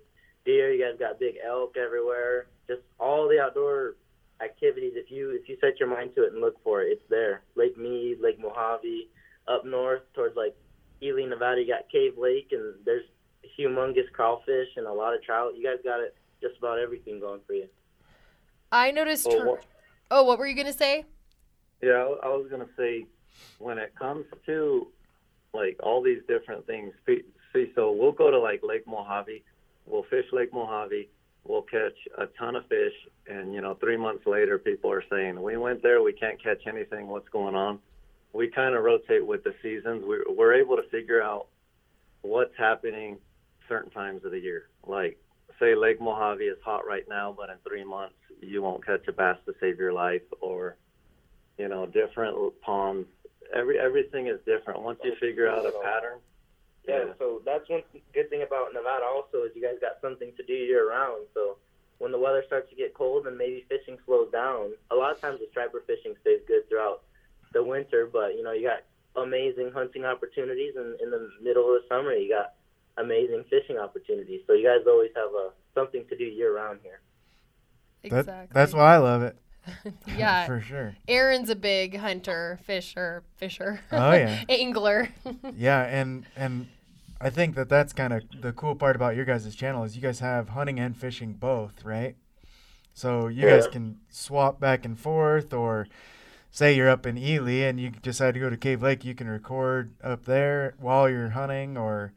deer. 0.45 0.71
You 0.71 0.83
guys 0.83 0.97
got 0.97 1.19
big 1.19 1.35
elk 1.45 1.75
everywhere. 1.75 2.47
Just 2.67 2.81
all 2.99 3.27
the 3.27 3.39
outdoor 3.39 3.95
activities. 4.41 4.93
If 4.95 5.11
you 5.11 5.31
if 5.31 5.47
you 5.49 5.57
set 5.61 5.79
your 5.79 5.89
mind 5.89 6.11
to 6.15 6.23
it 6.23 6.33
and 6.33 6.41
look 6.41 6.55
for 6.63 6.81
it, 6.81 6.87
it's 6.91 7.09
there. 7.09 7.41
Lake 7.55 7.77
Mead, 7.77 8.17
Lake 8.21 8.39
Mojave, 8.39 9.09
up 9.47 9.65
north 9.65 10.01
towards 10.13 10.35
like 10.35 10.55
Ely, 11.01 11.25
Nevada, 11.25 11.61
you 11.61 11.67
got 11.67 11.89
Cave 11.91 12.13
Lake, 12.17 12.49
and 12.51 12.73
there's 12.85 13.05
humongous 13.57 14.11
crawfish 14.13 14.67
and 14.77 14.85
a 14.85 14.91
lot 14.93 15.13
of 15.13 15.23
trout. 15.23 15.53
You 15.57 15.63
guys 15.63 15.77
got 15.83 15.99
it, 16.01 16.15
just 16.41 16.57
about 16.57 16.79
everything 16.79 17.19
going 17.19 17.39
for 17.47 17.53
you. 17.53 17.67
I 18.71 18.91
noticed. 18.91 19.25
Well, 19.27 19.37
tur- 19.37 19.47
what- 19.47 19.65
oh, 20.11 20.23
what 20.23 20.39
were 20.39 20.47
you 20.47 20.55
gonna 20.55 20.73
say? 20.73 21.05
Yeah, 21.81 21.93
I, 22.23 22.27
I 22.27 22.29
was 22.29 22.47
gonna 22.49 22.67
say, 22.77 23.05
when 23.59 23.77
it 23.77 23.93
comes 23.95 24.25
to 24.45 24.87
like 25.53 25.79
all 25.81 26.01
these 26.03 26.21
different 26.27 26.67
things, 26.67 26.93
see, 27.07 27.71
so 27.73 27.91
we'll 27.91 28.11
go 28.11 28.29
to 28.29 28.39
like 28.39 28.61
Lake 28.63 28.85
Mojave, 28.85 29.43
we'll 29.87 30.03
fish 30.03 30.25
Lake 30.31 30.53
Mojave, 30.53 31.09
we'll 31.43 31.63
catch 31.63 31.95
a 32.17 32.27
ton 32.37 32.55
of 32.55 32.67
fish, 32.67 32.93
and 33.27 33.53
you 33.53 33.61
know, 33.61 33.75
three 33.75 33.97
months 33.97 34.25
later, 34.25 34.57
people 34.57 34.91
are 34.91 35.03
saying 35.09 35.41
we 35.41 35.57
went 35.57 35.81
there, 35.81 36.01
we 36.01 36.13
can't 36.13 36.41
catch 36.41 36.67
anything. 36.67 37.07
What's 37.07 37.29
going 37.29 37.55
on? 37.55 37.79
We 38.33 38.49
kind 38.49 38.75
of 38.75 38.83
rotate 38.83 39.25
with 39.25 39.43
the 39.43 39.55
seasons. 39.61 40.03
We're, 40.05 40.23
we're 40.29 40.53
able 40.53 40.75
to 40.75 40.87
figure 40.89 41.21
out 41.21 41.47
what's 42.21 42.55
happening 42.57 43.17
certain 43.67 43.89
times 43.91 44.23
of 44.23 44.31
the 44.31 44.39
year. 44.39 44.69
Like, 44.85 45.17
say 45.59 45.75
Lake 45.75 45.99
Mojave 45.99 46.43
is 46.43 46.57
hot 46.63 46.85
right 46.85 47.07
now, 47.09 47.33
but 47.35 47.49
in 47.49 47.55
three 47.67 47.83
months 47.83 48.15
you 48.41 48.61
won't 48.61 48.85
catch 48.85 49.07
a 49.07 49.11
bass 49.11 49.37
to 49.45 49.53
save 49.59 49.79
your 49.79 49.93
life, 49.93 50.21
or 50.41 50.77
you 51.57 51.67
know, 51.67 51.85
different 51.85 52.37
ponds. 52.61 53.07
Every 53.53 53.79
everything 53.79 54.27
is 54.27 54.39
different. 54.45 54.81
Once 54.81 54.99
you 55.03 55.13
figure 55.19 55.49
out 55.49 55.65
a 55.65 55.71
pattern, 55.83 56.19
Yeah, 56.87 57.13
so 57.19 57.41
that's 57.45 57.69
one 57.69 57.83
good 58.13 58.29
thing 58.29 58.41
about 58.41 58.73
Nevada 58.73 59.05
also 59.05 59.43
is 59.43 59.51
you 59.55 59.61
guys 59.61 59.75
got 59.79 60.01
something 60.01 60.31
to 60.37 60.43
do 60.43 60.53
year 60.53 60.89
round. 60.89 61.27
So 61.33 61.57
when 61.99 62.11
the 62.11 62.17
weather 62.17 62.43
starts 62.47 62.69
to 62.69 62.75
get 62.75 62.93
cold 62.93 63.27
and 63.27 63.37
maybe 63.37 63.65
fishing 63.69 63.97
slows 64.05 64.31
down, 64.31 64.71
a 64.89 64.95
lot 64.95 65.11
of 65.11 65.21
times 65.21 65.39
the 65.39 65.47
striper 65.51 65.83
fishing 65.85 66.15
stays 66.21 66.39
good 66.47 66.67
throughout 66.67 67.03
the 67.53 67.63
winter, 67.63 68.09
but 68.11 68.35
you 68.35 68.43
know, 68.43 68.53
you 68.53 68.67
got 68.67 68.83
amazing 69.21 69.71
hunting 69.71 70.05
opportunities 70.05 70.73
and 70.75 70.99
in 71.01 71.11
the 71.11 71.29
middle 71.41 71.63
of 71.75 71.81
the 71.81 71.87
summer 71.87 72.13
you 72.13 72.29
got 72.29 72.53
amazing 72.97 73.43
fishing 73.49 73.77
opportunities. 73.77 74.41
So 74.47 74.53
you 74.53 74.65
guys 74.65 74.85
always 74.87 75.11
have 75.15 75.33
a 75.33 75.51
something 75.75 76.05
to 76.09 76.17
do 76.17 76.23
year 76.23 76.55
round 76.55 76.79
here. 76.83 77.01
That, 78.03 78.19
Exactly. 78.19 78.53
that's 78.53 78.73
why 78.73 78.95
I 78.95 78.97
love 78.97 79.23
it. 79.23 79.37
Yeah. 80.17 80.45
for 80.47 80.61
sure. 80.61 80.95
Aaron's 81.07 81.49
a 81.49 81.55
big 81.55 81.97
hunter, 81.97 82.59
fisher, 82.63 83.23
fisher. 83.37 83.81
Oh, 83.91 84.11
yeah. 84.11 84.43
Angler. 84.49 85.09
Yeah, 85.55 85.83
and 85.83 86.25
and 86.35 86.67
I 87.21 87.29
think 87.29 87.55
that 87.55 87.69
that's 87.69 87.93
kind 87.93 88.13
of 88.13 88.23
the 88.41 88.53
cool 88.53 88.75
part 88.75 88.95
about 88.95 89.15
your 89.15 89.25
guys' 89.25 89.53
channel 89.55 89.83
is 89.83 89.95
you 89.95 90.01
guys 90.01 90.19
have 90.19 90.49
hunting 90.49 90.79
and 90.79 90.95
fishing 90.95 91.33
both, 91.33 91.83
right? 91.83 92.15
So 92.93 93.27
you 93.27 93.47
guys 93.47 93.67
can 93.67 93.99
swap 94.09 94.59
back 94.59 94.83
and 94.83 94.99
forth, 94.99 95.53
or 95.53 95.87
say 96.51 96.75
you're 96.75 96.89
up 96.89 97.05
in 97.05 97.17
Ely 97.17 97.65
and 97.65 97.79
you 97.79 97.91
decide 97.91 98.33
to 98.33 98.39
go 98.39 98.49
to 98.49 98.57
Cave 98.57 98.81
Lake, 98.81 99.05
you 99.05 99.15
can 99.15 99.27
record 99.29 99.93
up 100.03 100.25
there 100.25 100.73
while 100.79 101.09
you're 101.09 101.29
hunting, 101.29 101.77
or 101.77 102.13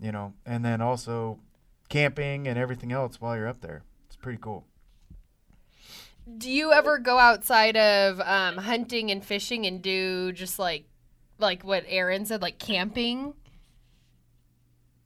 you 0.00 0.10
know, 0.10 0.32
and 0.44 0.64
then 0.64 0.80
also 0.80 1.38
camping 1.88 2.48
and 2.48 2.58
everything 2.58 2.90
else 2.92 3.20
while 3.20 3.36
you're 3.36 3.46
up 3.46 3.60
there. 3.60 3.82
It's 4.06 4.16
pretty 4.16 4.38
cool. 4.40 4.64
Do 6.26 6.50
you 6.50 6.72
ever 6.72 6.98
go 6.98 7.18
outside 7.18 7.76
of 7.76 8.20
um, 8.20 8.56
hunting 8.56 9.10
and 9.10 9.24
fishing 9.24 9.66
and 9.66 9.82
do 9.82 10.32
just 10.32 10.58
like 10.58 10.86
like 11.38 11.62
what 11.64 11.84
Aaron 11.86 12.24
said, 12.24 12.40
like 12.40 12.58
camping? 12.58 13.34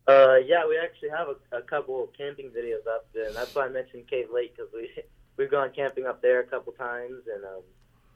Uh, 0.07 0.37
yeah, 0.37 0.67
we 0.67 0.79
actually 0.79 1.11
have 1.11 1.29
a, 1.29 1.59
a 1.59 1.63
couple 1.63 2.05
of 2.05 2.13
camping 2.17 2.51
videos 2.51 2.87
up 2.89 3.07
there, 3.13 3.27
and 3.27 3.37
that's 3.37 3.55
why 3.55 3.67
I 3.67 3.69
mentioned 3.69 4.09
Cave 4.09 4.29
Lake 4.33 4.57
because 4.57 4.73
we 4.73 4.91
we've 5.37 5.51
gone 5.51 5.71
camping 5.75 6.07
up 6.07 6.23
there 6.23 6.41
a 6.41 6.47
couple 6.47 6.73
times, 6.73 7.23
and 7.35 7.45
um, 7.45 7.63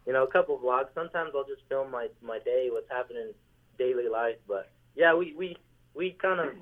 you 0.07 0.13
know, 0.13 0.25
a 0.25 0.31
couple 0.31 0.59
vlogs. 0.59 0.89
Sometimes 0.95 1.33
I'll 1.35 1.45
just 1.45 1.63
film 1.69 1.91
my 1.91 2.09
my 2.23 2.39
day, 2.39 2.69
what's 2.71 2.91
happening 2.91 3.29
in 3.29 3.35
daily 3.79 4.09
life. 4.09 4.37
But 4.47 4.71
yeah, 4.95 5.15
we 5.15 5.35
we 5.37 5.57
we 5.95 6.13
kind 6.13 6.41
of 6.41 6.55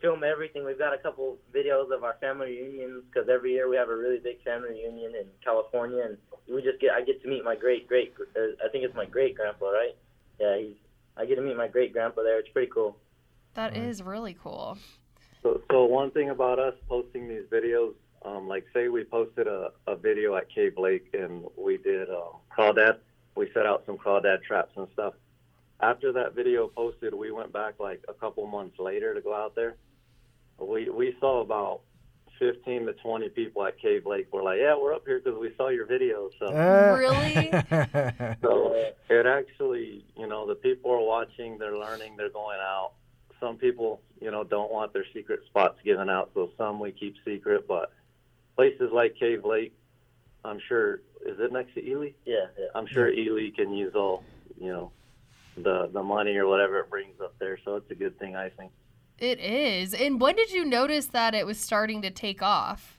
film 0.00 0.24
everything. 0.24 0.64
We've 0.64 0.78
got 0.78 0.94
a 0.94 0.98
couple 0.98 1.38
videos 1.54 1.94
of 1.94 2.04
our 2.04 2.16
family 2.20 2.46
reunions 2.46 3.04
because 3.10 3.28
every 3.28 3.52
year 3.52 3.68
we 3.68 3.76
have 3.76 3.88
a 3.88 3.96
really 3.96 4.18
big 4.18 4.42
family 4.42 4.70
reunion 4.70 5.14
in 5.14 5.26
California, 5.44 6.02
and 6.04 6.18
we 6.52 6.62
just 6.62 6.80
get 6.80 6.92
I 6.92 7.02
get 7.02 7.22
to 7.22 7.28
meet 7.28 7.44
my 7.44 7.56
great 7.56 7.88
great 7.88 8.14
uh, 8.36 8.40
I 8.64 8.68
think 8.70 8.84
it's 8.84 8.94
my 8.94 9.06
great 9.06 9.36
grandpa, 9.36 9.66
right? 9.70 9.96
Yeah, 10.40 10.58
he's 10.58 10.76
I 11.16 11.26
get 11.26 11.34
to 11.34 11.42
meet 11.42 11.56
my 11.56 11.68
great 11.68 11.92
grandpa 11.92 12.22
there. 12.22 12.38
It's 12.38 12.48
pretty 12.50 12.70
cool. 12.72 12.96
That 13.54 13.76
is 13.76 14.02
really 14.02 14.36
cool. 14.40 14.78
So, 15.42 15.60
so 15.70 15.84
one 15.84 16.12
thing 16.12 16.30
about 16.30 16.60
us 16.60 16.74
posting 16.88 17.28
these 17.28 17.42
videos, 17.50 17.94
um, 18.24 18.46
like 18.46 18.66
say 18.72 18.88
we 18.88 19.02
posted 19.04 19.48
a, 19.48 19.70
a 19.88 19.96
video 19.96 20.36
at 20.36 20.48
Cave 20.48 20.74
Lake 20.78 21.08
and 21.14 21.44
we 21.56 21.76
did 21.76 22.08
um, 22.08 22.38
crawdad. 22.56 22.98
We 23.34 23.50
set 23.52 23.66
out 23.66 23.82
some 23.84 23.98
crawdad 23.98 24.42
traps 24.42 24.72
and 24.76 24.86
stuff. 24.92 25.14
After 25.80 26.12
that 26.12 26.34
video 26.34 26.68
posted, 26.68 27.14
we 27.14 27.32
went 27.32 27.52
back 27.52 27.74
like 27.80 28.02
a 28.08 28.14
couple 28.14 28.46
months 28.46 28.78
later 28.78 29.12
to 29.12 29.20
go 29.20 29.34
out 29.34 29.54
there. 29.56 29.76
We 30.58 30.90
we 30.90 31.16
saw 31.20 31.40
about 31.40 31.80
15 32.38 32.86
to 32.86 32.92
20 32.92 33.28
people 33.30 33.64
at 33.66 33.78
Cave 33.80 34.06
Lake. 34.06 34.32
Were 34.32 34.42
like, 34.42 34.58
yeah, 34.60 34.76
we're 34.80 34.94
up 34.94 35.04
here 35.06 35.20
because 35.22 35.38
we 35.38 35.52
saw 35.56 35.68
your 35.68 35.86
video. 35.86 36.30
So. 36.38 36.46
Uh. 36.46 36.96
Really? 36.98 37.50
So 38.42 38.74
it 39.10 39.26
actually, 39.26 40.04
you 40.16 40.26
know, 40.26 40.46
the 40.46 40.54
people 40.54 40.92
are 40.92 41.00
watching, 41.00 41.58
they're 41.58 41.76
learning, 41.76 42.16
they're 42.16 42.30
going 42.30 42.58
out. 42.60 42.92
Some 43.40 43.56
people, 43.56 44.00
you 44.20 44.30
know, 44.30 44.44
don't 44.44 44.70
want 44.70 44.92
their 44.92 45.04
secret 45.14 45.40
spots 45.46 45.78
given 45.84 46.10
out, 46.10 46.30
so 46.34 46.50
some 46.58 46.78
we 46.80 46.92
keep 46.92 47.14
secret. 47.24 47.66
But 47.66 47.92
places 48.56 48.90
like 48.92 49.16
Cave 49.18 49.44
Lake, 49.44 49.72
I'm 50.44 50.60
sure, 50.68 50.96
is 51.24 51.38
it 51.38 51.52
next 51.52 51.74
to 51.74 51.84
Ely? 51.86 52.10
Yeah, 52.24 52.46
yeah. 52.58 52.66
I'm 52.74 52.86
sure 52.86 53.08
Ely 53.08 53.50
can 53.50 53.72
use 53.72 53.94
all, 53.94 54.24
you 54.60 54.68
know, 54.68 54.92
the 55.56 55.88
the 55.92 56.02
money 56.02 56.36
or 56.36 56.46
whatever 56.46 56.78
it 56.80 56.90
brings 56.90 57.20
up 57.20 57.34
there. 57.38 57.58
So 57.64 57.76
it's 57.76 57.90
a 57.90 57.94
good 57.94 58.18
thing, 58.18 58.36
I 58.36 58.50
think. 58.50 58.72
It 59.18 59.40
is. 59.40 59.94
And 59.94 60.20
when 60.20 60.36
did 60.36 60.52
you 60.52 60.64
notice 60.64 61.06
that 61.06 61.34
it 61.34 61.46
was 61.46 61.58
starting 61.58 62.02
to 62.02 62.10
take 62.10 62.42
off? 62.42 62.98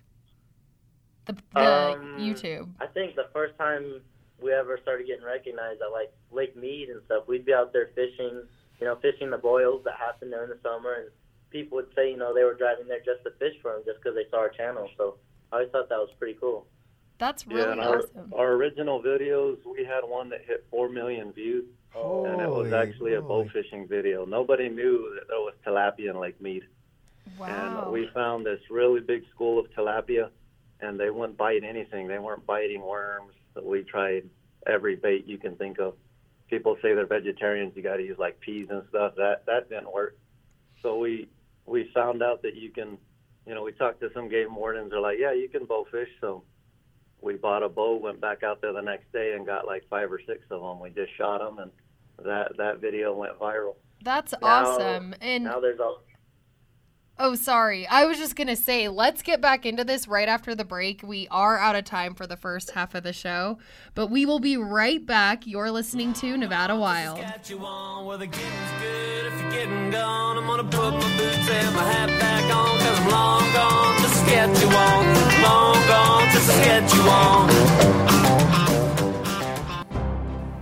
The, 1.25 1.33
the 1.53 1.59
Um, 1.59 2.17
YouTube. 2.19 2.69
I 2.79 2.88
think 2.88 3.15
the 3.15 3.29
first 3.33 3.57
time 3.57 4.01
we 4.41 4.51
ever 4.51 4.79
started 4.81 5.07
getting 5.07 5.23
recognized 5.25 5.81
at 5.81 5.91
like 5.91 6.11
Lake 6.31 6.55
Mead 6.55 6.89
and 6.89 7.01
stuff, 7.05 7.27
we'd 7.27 7.45
be 7.45 7.53
out 7.53 7.71
there 7.71 7.89
fishing, 7.95 8.43
you 8.79 8.85
know, 8.88 8.95
fishing 8.95 9.29
the 9.29 9.38
boils 9.38 9.83
that 9.85 9.95
happen 9.95 10.29
during 10.29 10.49
the 10.49 10.57
summer, 10.63 10.93
and 10.93 11.09
people 11.51 11.75
would 11.77 11.93
say, 11.95 12.11
you 12.11 12.17
know, 12.17 12.33
they 12.33 12.43
were 12.43 12.55
driving 12.55 12.88
there 12.88 12.99
just 12.99 13.23
to 13.23 13.31
fish 13.39 13.55
for 13.61 13.73
them 13.73 13.83
just 13.85 13.99
because 14.01 14.15
they 14.15 14.29
saw 14.29 14.38
our 14.39 14.49
channel. 14.49 14.89
So 14.97 15.17
I 15.51 15.57
always 15.57 15.71
thought 15.71 15.89
that 15.89 15.97
was 15.97 16.09
pretty 16.17 16.38
cool. 16.39 16.67
That's 17.17 17.45
yeah, 17.47 17.55
really 17.55 17.79
our, 17.79 17.99
awesome. 17.99 18.33
our 18.33 18.51
original 18.53 19.01
videos, 19.03 19.57
we 19.65 19.83
had 19.83 20.01
one 20.03 20.29
that 20.29 20.41
hit 20.45 20.65
four 20.71 20.89
million 20.89 21.31
views, 21.33 21.65
and 21.96 22.41
it 22.41 22.50
was 22.50 22.72
Holy 22.72 22.74
actually 22.74 23.13
a 23.15 23.22
bow 23.22 23.43
moly. 23.43 23.50
fishing 23.50 23.88
video. 23.88 24.25
Nobody 24.25 24.69
knew 24.69 25.13
that 25.15 25.27
there 25.27 25.38
was 25.39 25.53
tilapia 25.65 26.10
in 26.10 26.19
Lake 26.19 26.39
Mead. 26.41 26.63
Wow. 27.38 27.84
And 27.84 27.91
we 27.91 28.10
found 28.13 28.46
this 28.46 28.60
really 28.69 29.01
big 29.01 29.24
school 29.34 29.60
of 29.60 29.72
tilapia, 29.72 30.29
and 30.81 31.00
they 31.00 31.10
wouldn't 31.10 31.38
bite 31.38 31.63
anything. 31.63 32.08
They 32.08 32.19
weren't 32.19 32.46
biting 32.46 32.81
worms. 32.81 33.34
So 33.53 33.63
we 33.63 33.84
tried 33.84 34.29
every 34.67 34.96
bait 34.96 35.25
you 35.25 35.38
can 35.38 35.55
think 35.55 35.79
of. 35.79 35.96
People 36.50 36.77
say 36.81 36.93
they're 36.93 37.05
vegetarians. 37.05 37.74
You 37.75 37.84
got 37.84 37.98
to 37.98 38.03
use 38.03 38.17
like 38.17 38.39
peas 38.39 38.67
and 38.69 38.84
stuff. 38.89 39.13
That 39.15 39.46
that 39.46 39.69
didn't 39.69 39.91
work. 39.91 40.17
So 40.81 40.98
we 40.98 41.29
we 41.65 41.89
found 41.93 42.24
out 42.24 42.41
that 42.41 42.55
you 42.55 42.72
can, 42.72 42.98
you 43.46 43.53
know, 43.53 43.63
we 43.63 43.72
talked 43.74 44.01
to 44.01 44.10
some 44.13 44.29
game 44.29 44.55
wardens. 44.55 44.91
They're 44.91 45.00
like, 45.00 45.17
yeah, 45.19 45.34
you 45.34 45.50
can 45.50 45.65
bow 45.65 45.86
fish. 45.91 46.10
So 46.19 46.43
we 47.21 47.35
bought 47.35 47.63
a 47.63 47.69
bow, 47.69 47.97
went 47.97 48.21
back 48.21 48.43
out 48.43 48.61
there 48.61 48.73
the 48.73 48.81
next 48.81 49.11
day, 49.11 49.33
and 49.35 49.45
got 49.45 49.65
like 49.67 49.83
five 49.89 50.11
or 50.11 50.19
six 50.25 50.41
of 50.51 50.61
them. 50.61 50.79
We 50.79 50.89
just 50.89 51.15
shot 51.17 51.39
them, 51.39 51.59
and 51.59 51.71
that 52.25 52.57
that 52.57 52.79
video 52.79 53.13
went 53.15 53.38
viral. 53.39 53.75
That's 54.03 54.33
Now- 54.41 54.47
awesome. 54.47 55.13
And 55.21 55.43
Now 55.43 55.59
there's 55.59 55.79
all 55.79 56.01
oh, 57.19 57.35
sorry. 57.35 57.85
I 57.88 58.05
was 58.05 58.17
just 58.17 58.35
going 58.35 58.47
to 58.47 58.55
say, 58.55 58.88
let's 58.88 59.21
get 59.21 59.41
back 59.41 59.65
into 59.65 59.83
this 59.83 60.07
right 60.07 60.27
after 60.27 60.55
the 60.55 60.63
break. 60.65 61.03
We 61.03 61.27
are 61.29 61.57
out 61.57 61.75
of 61.75 61.83
time 61.83 62.15
for 62.15 62.25
the 62.25 62.38
first 62.38 62.71
half 62.71 62.95
of 62.95 63.03
the 63.03 63.13
show, 63.13 63.59
but 63.93 64.07
we 64.07 64.25
will 64.25 64.39
be 64.39 64.57
right 64.57 65.05
back. 65.05 65.45
You're 65.45 65.69
listening 65.69 66.13
to 66.13 66.38
Nevada 66.38 66.75
Wild. 66.75 67.19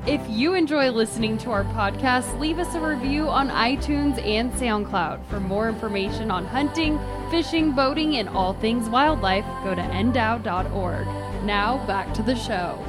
If 0.07 0.21
you 0.29 0.53
enjoy 0.53 0.89
listening 0.91 1.37
to 1.39 1.51
our 1.51 1.65
podcast, 1.65 2.39
leave 2.39 2.59
us 2.59 2.73
a 2.75 2.79
review 2.79 3.27
on 3.27 3.49
iTunes 3.49 4.25
and 4.25 4.49
SoundCloud. 4.53 5.25
For 5.25 5.41
more 5.41 5.67
information 5.67 6.31
on 6.31 6.45
hunting, 6.45 6.97
fishing, 7.29 7.73
boating, 7.73 8.15
and 8.15 8.29
all 8.29 8.53
things 8.53 8.87
wildlife, 8.87 9.43
go 9.65 9.75
to 9.75 9.81
ndow.org. 9.81 11.07
Now, 11.43 11.85
back 11.85 12.13
to 12.13 12.23
the 12.23 12.35
show. 12.35 12.81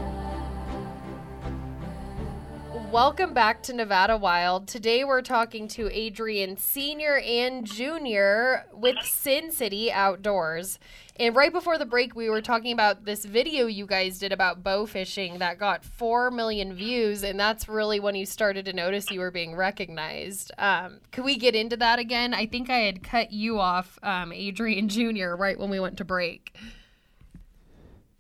Welcome 2.93 3.35
back 3.35 3.65
to 3.65 3.73
Nevada 3.73 4.17
Wild. 4.17 4.69
Today 4.69 5.03
we're 5.03 5.21
talking 5.21 5.67
to 5.69 5.91
Adrian 5.93 6.57
Sr. 6.57 7.19
and 7.19 7.67
Jr. 7.67 8.69
with 8.73 8.97
Sin 9.03 9.51
City 9.51 9.91
Outdoors. 9.91 10.79
And 11.21 11.35
right 11.35 11.53
before 11.53 11.79
the 11.79 11.85
break, 11.85 12.15
we 12.15 12.31
were 12.31 12.41
talking 12.41 12.73
about 12.73 13.05
this 13.05 13.25
video 13.25 13.67
you 13.67 13.87
guys 13.87 14.21
did 14.21 14.31
about 14.31 14.63
bow 14.63 14.87
fishing 14.87 15.39
that 15.39 15.59
got 15.59 15.85
4 15.85 16.31
million 16.31 16.75
views. 16.75 17.25
And 17.25 17.41
that's 17.41 17.69
really 17.69 17.99
when 17.99 18.15
you 18.15 18.25
started 18.25 18.65
to 18.67 18.73
notice 18.73 19.11
you 19.11 19.19
were 19.19 19.33
being 19.33 19.57
recognized. 19.57 20.53
Um, 20.59 21.01
could 21.11 21.25
we 21.25 21.37
get 21.37 21.57
into 21.57 21.77
that 21.79 21.99
again? 21.99 22.35
I 22.35 22.47
think 22.47 22.71
I 22.71 22.79
had 22.79 23.03
cut 23.03 23.33
you 23.33 23.59
off, 23.59 23.99
um, 24.05 24.33
Adrian 24.33 24.89
Jr., 24.89 25.35
right 25.35 25.59
when 25.59 25.71
we 25.71 25.81
went 25.81 25.99
to 25.99 26.05
break. 26.05 26.55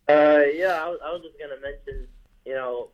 Uh, 0.09 0.43
yeah, 0.52 0.83
I 0.83 0.88
was, 0.88 0.99
I 1.05 1.12
was 1.12 1.23
just 1.23 1.38
gonna 1.38 1.61
mention, 1.61 2.09
you 2.47 2.55
know, 2.55 2.88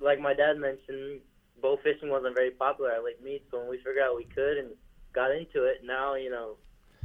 like 0.00 0.20
my 0.20 0.32
dad 0.32 0.58
mentioned, 0.58 1.20
bow 1.60 1.76
fishing 1.82 2.08
wasn't 2.08 2.36
very 2.36 2.52
popular 2.52 2.92
at 2.92 3.02
Lake 3.02 3.22
Mead, 3.22 3.42
so 3.50 3.58
when 3.58 3.68
we 3.68 3.78
figured 3.78 3.98
out 3.98 4.16
we 4.16 4.24
could 4.24 4.58
and 4.58 4.68
got 5.12 5.32
into 5.32 5.64
it, 5.64 5.82
now 5.84 6.14
you 6.14 6.30
know, 6.30 6.54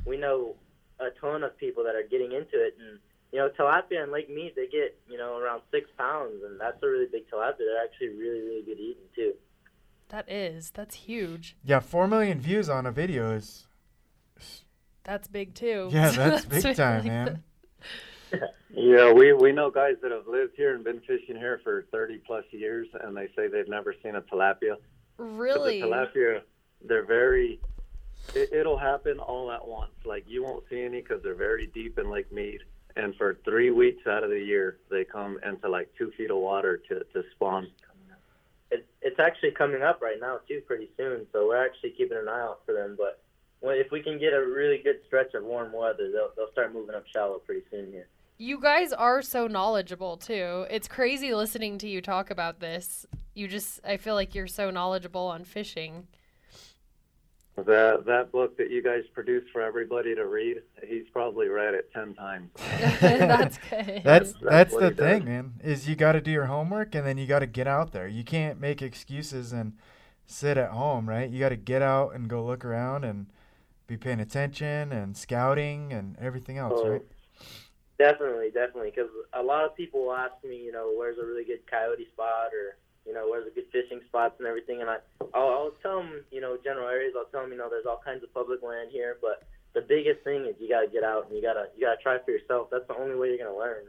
we 0.06 0.16
know 0.16 0.56
a 1.00 1.10
ton 1.20 1.44
of 1.44 1.58
people 1.58 1.84
that 1.84 1.96
are 1.96 2.04
getting 2.10 2.32
into 2.32 2.54
it, 2.56 2.76
and 2.80 3.00
you 3.32 3.40
know, 3.40 3.50
tilapia 3.50 4.04
in 4.04 4.12
Lake 4.12 4.30
Mead 4.30 4.54
they 4.56 4.68
get 4.68 4.98
you 5.08 5.18
know 5.18 5.38
around 5.38 5.62
six 5.72 5.90
pounds, 5.98 6.42
and 6.46 6.60
that's 6.60 6.82
a 6.84 6.88
really 6.88 7.08
big 7.12 7.30
tilapia. 7.30 7.58
They're 7.60 7.84
actually 7.84 8.10
really 8.10 8.42
really 8.42 8.64
good 8.64 8.80
eating 8.80 9.04
too. 9.16 9.34
That 10.10 10.32
is, 10.32 10.72
that's 10.72 10.96
huge. 10.96 11.58
Yeah, 11.66 11.80
four 11.82 12.08
million 12.08 12.40
views 12.40 12.70
on 12.70 12.86
a 12.86 12.92
video 12.92 13.32
is 13.36 13.68
That's 15.04 15.28
big 15.28 15.54
too. 15.54 15.90
yeah, 15.92 16.10
that's 16.12 16.46
big 16.46 16.76
time, 16.78 17.02
good. 17.04 17.08
man. 17.10 17.44
Yeah, 18.70 19.12
we 19.12 19.34
we 19.34 19.52
know 19.54 19.72
guys 19.72 19.96
that 20.02 20.12
have 20.12 20.28
lived 20.28 20.54
here 20.56 20.76
and 20.76 20.84
been 20.84 21.00
fishing 21.02 21.36
here 21.36 21.60
for 21.64 21.86
30 21.92 22.20
plus 22.28 22.44
years, 22.52 22.88
and 23.02 23.16
they 23.16 23.28
say 23.36 23.48
they've 23.48 23.68
never 23.68 23.96
seen 24.04 24.16
a 24.16 24.22
tilapia. 24.22 24.76
But 25.18 25.24
Really? 25.24 25.82
the 25.82 25.88
tilapia, 25.88 26.42
they're 26.86 27.06
very. 27.06 27.60
It, 28.34 28.52
it'll 28.54 28.78
happen 28.78 29.20
all 29.20 29.52
at 29.52 29.68
once. 29.68 29.94
Like 30.06 30.26
you 30.28 30.44
won't 30.44 30.64
see 30.70 30.82
any 30.82 31.02
because 31.02 31.24
they're 31.24 31.36
very 31.36 31.68
deep 31.68 31.98
in 31.98 32.10
Lake 32.10 32.32
Mead, 32.32 32.62
and 32.96 33.16
for 33.16 33.38
three 33.46 33.72
weeks 33.72 34.06
out 34.08 34.24
of 34.24 34.30
the 34.30 34.40
year, 34.40 34.78
they 34.90 35.04
come 35.04 35.40
into 35.48 35.70
like 35.70 35.90
two 35.98 36.12
feet 36.18 36.32
of 36.32 36.38
water 36.38 36.78
to 36.90 37.04
to 37.14 37.24
spawn. 37.36 37.68
It, 38.70 38.86
it's 39.02 39.20
actually 39.20 39.52
coming 39.52 39.82
up 39.82 40.02
right 40.02 40.20
now 40.20 40.40
too, 40.48 40.62
pretty 40.68 40.90
soon. 40.98 41.26
So 41.32 41.48
we're 41.48 41.66
actually 41.66 41.92
keeping 41.92 42.18
an 42.18 42.28
eye 42.28 42.42
out 42.42 42.60
for 42.66 42.74
them. 42.74 42.96
But 42.98 43.22
if 43.64 43.92
we 43.92 44.02
can 44.02 44.20
get 44.20 44.34
a 44.34 44.46
really 44.46 44.82
good 44.84 45.00
stretch 45.08 45.34
of 45.34 45.44
warm 45.44 45.72
weather, 45.72 46.12
they'll 46.12 46.32
they'll 46.36 46.52
start 46.52 46.74
moving 46.74 46.96
up 46.96 47.06
shallow 47.14 47.40
pretty 47.40 47.64
soon 47.72 47.92
here. 47.92 48.08
You 48.40 48.60
guys 48.62 48.94
are 48.94 49.24
so 49.24 49.48
knowledgeable 49.48 50.16
too. 50.16 50.68
It's 50.70 50.88
crazy 50.88 51.34
listening 51.34 51.80
to 51.80 51.90
you 51.90 52.02
talk 52.02 52.30
about 52.30 52.60
this. 52.60 53.08
You 53.34 53.48
just, 53.48 53.80
I 53.84 53.98
feel 53.98 54.14
like 54.14 54.36
you're 54.36 54.46
so 54.46 54.70
knowledgeable 54.70 55.26
on 55.26 55.44
fishing. 55.44 56.08
That 57.58 58.06
that 58.06 58.32
book 58.32 58.56
that 58.58 58.70
you 58.70 58.84
guys 58.84 59.04
produce 59.14 59.44
for 59.52 59.62
everybody 59.62 60.14
to 60.14 60.28
read, 60.28 60.58
he's 60.88 61.08
probably 61.12 61.48
read 61.48 61.74
it 61.74 61.92
ten 61.92 62.14
times. 62.14 62.52
That's 63.00 63.58
good. 63.70 64.02
That's 64.04 64.34
that's 64.40 64.74
what 64.74 64.82
the 64.82 64.92
thing, 64.92 65.20
does. 65.22 65.26
man. 65.26 65.54
Is 65.64 65.90
you 65.90 65.96
got 65.96 66.12
to 66.12 66.22
do 66.22 66.30
your 66.30 66.46
homework 66.46 66.94
and 66.94 67.06
then 67.06 67.18
you 67.18 67.26
got 67.26 67.40
to 67.40 67.48
get 67.48 67.68
out 67.68 67.94
there. 67.94 68.08
You 68.08 68.24
can't 68.24 68.60
make 68.60 68.84
excuses 68.84 69.52
and 69.54 69.74
sit 70.28 70.56
at 70.58 70.70
home, 70.70 71.10
right? 71.10 71.30
You 71.30 71.40
got 71.40 71.50
to 71.50 71.56
get 71.56 71.82
out 71.82 72.14
and 72.14 72.30
go 72.30 72.46
look 72.46 72.64
around 72.64 73.04
and 73.04 73.26
be 73.88 73.98
paying 73.98 74.20
attention 74.20 74.92
and 74.92 75.18
scouting 75.18 75.92
and 75.94 76.16
everything 76.20 76.58
else, 76.60 76.82
Oh, 76.84 76.90
right? 76.90 77.02
Definitely, 77.98 78.52
definitely, 78.52 78.92
because 78.94 79.10
a 79.34 79.42
lot 79.42 79.66
of 79.66 79.76
people 79.76 80.14
ask 80.14 80.34
me, 80.44 80.58
you 80.58 80.72
know, 80.72 80.94
where's 80.96 81.18
a 81.18 81.26
really 81.26 81.44
good 81.44 81.66
coyote 81.66 82.06
spot 82.14 82.52
or, 82.54 82.78
you 83.08 83.14
know, 83.14 83.28
where's 83.30 83.46
the 83.46 83.52
good 83.52 83.66
fishing 83.72 84.02
spots 84.08 84.36
and 84.40 84.48
everything, 84.48 84.82
and 84.82 84.90
I, 84.90 84.98
I'll, 85.34 85.48
I'll 85.50 85.72
tell 85.82 85.98
them, 86.04 86.24
you 86.32 86.42
know, 86.42 86.58
general 86.64 86.88
areas. 86.90 87.14
I'll 87.18 87.26
tell 87.32 87.42
them, 87.42 87.52
you 87.52 87.58
know, 87.58 87.70
there's 87.70 87.86
all 87.86 88.02
kinds 88.04 88.24
of 88.24 88.34
public 88.34 88.62
land 88.62 88.90
here, 88.92 89.18
but 89.22 89.44
the 89.74 89.82
biggest 89.82 90.24
thing 90.24 90.46
is 90.46 90.56
you 90.60 90.68
got 90.70 90.82
to 90.82 90.88
get 90.88 91.04
out 91.04 91.28
and 91.28 91.36
you 91.36 91.42
gotta 91.42 91.68
you 91.76 91.86
gotta 91.86 92.02
try 92.02 92.18
for 92.24 92.32
yourself. 92.32 92.68
That's 92.72 92.88
the 92.88 92.98
only 92.98 93.16
way 93.16 93.30
you're 93.30 93.38
gonna 93.46 93.58
learn. 93.58 93.86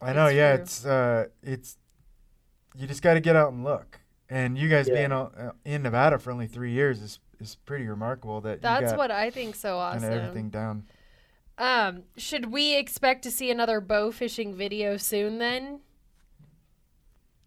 I 0.00 0.12
know, 0.12 0.26
It's 0.26 0.34
yeah. 0.36 0.54
true. 0.54 0.62
It's 0.62 0.86
uh, 0.86 1.26
it's 1.42 1.76
you 2.76 2.86
just 2.86 3.02
got 3.02 3.14
to 3.14 3.20
get 3.20 3.34
out 3.36 3.52
and 3.52 3.64
look. 3.64 4.00
And 4.30 4.56
you 4.58 4.68
guys 4.68 4.88
Yeah. 4.88 4.94
being 4.94 5.12
uh, 5.12 5.30
uh, 5.36 5.50
in 5.64 5.82
Nevada 5.82 6.18
for 6.18 6.30
only 6.30 6.46
three 6.46 6.72
years 6.72 7.00
is 7.02 7.18
is 7.40 7.56
pretty 7.66 7.86
remarkable. 7.86 8.40
That 8.40 8.56
you 8.58 8.60
That's 8.62 8.92
got 8.92 8.98
what 8.98 9.10
I 9.10 9.30
think 9.30 9.54
so 9.56 9.78
awesome. 9.78 10.04
of 10.04 10.10
everything 10.12 10.50
down. 10.50 10.84
Um, 11.56 12.04
should 12.16 12.52
we 12.52 12.76
expect 12.76 13.22
to 13.24 13.30
see 13.32 13.50
another 13.50 13.80
bow 13.80 14.12
fishing 14.12 14.54
video 14.54 14.96
soon 14.96 15.38
then? 15.38 15.80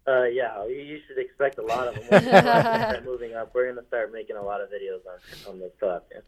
Uh, 0.07 0.23
yeah, 0.23 0.65
you, 0.65 0.75
you 0.75 0.99
should 1.07 1.17
expect 1.19 1.59
a 1.59 1.61
lot 1.61 1.87
of 1.87 1.95
them. 1.95 2.03
Once 2.11 2.25
start 2.25 3.05
moving 3.05 3.35
up, 3.35 3.53
we're 3.53 3.71
gonna 3.71 3.85
start 3.87 4.11
making 4.11 4.35
a 4.35 4.41
lot 4.41 4.59
of 4.61 4.69
videos 4.69 5.01
on 5.07 5.53
on 5.53 5.59
the 5.59 5.71
stuff. 5.77 6.03
Yeah. 6.11 6.21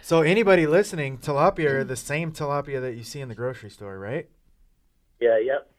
So 0.00 0.22
anybody 0.22 0.66
listening, 0.66 1.18
tilapia 1.18 1.70
are 1.70 1.84
the 1.84 1.96
same 1.96 2.32
tilapia 2.32 2.80
that 2.80 2.94
you 2.94 3.04
see 3.04 3.20
in 3.20 3.28
the 3.28 3.34
grocery 3.34 3.70
store, 3.70 3.98
right? 3.98 4.28
Yeah, 5.20 5.38
yep. 5.38 5.70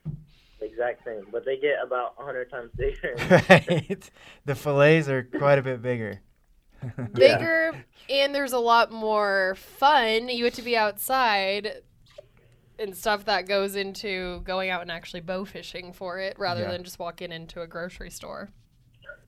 Exact 0.62 1.04
same, 1.04 1.26
but 1.32 1.44
they 1.44 1.58
get 1.58 1.76
about 1.84 2.16
a 2.18 2.24
hundred 2.24 2.50
times 2.50 2.72
bigger. 2.78 3.16
right. 3.50 4.10
The 4.46 4.56
fillets 4.56 5.10
are 5.10 5.24
quite 5.24 5.60
a 5.60 5.62
bit 5.62 5.82
bigger. 5.82 6.22
Yeah. 6.82 7.08
Bigger, 7.14 7.86
and 8.10 8.34
there's 8.34 8.54
a 8.54 8.60
lot 8.60 8.92
more 8.92 9.56
fun. 9.56 10.30
You 10.30 10.46
get 10.46 10.54
to 10.56 10.62
be 10.62 10.76
outside 10.78 11.82
and 12.80 12.96
stuff 12.96 13.26
that 13.26 13.48
goes 13.48 13.76
into 13.76 14.42
going 14.42 14.70
out 14.70 14.82
and 14.82 14.92
actually 14.92 15.22
bow 15.22 15.46
fishing 15.46 15.94
for 15.94 16.20
it 16.20 16.38
rather 16.40 16.62
Yeah. 16.64 16.72
than 16.72 16.84
just 16.84 17.00
walking 17.00 17.32
into 17.32 17.62
a 17.62 17.68
grocery 17.68 18.10
store. 18.10 18.50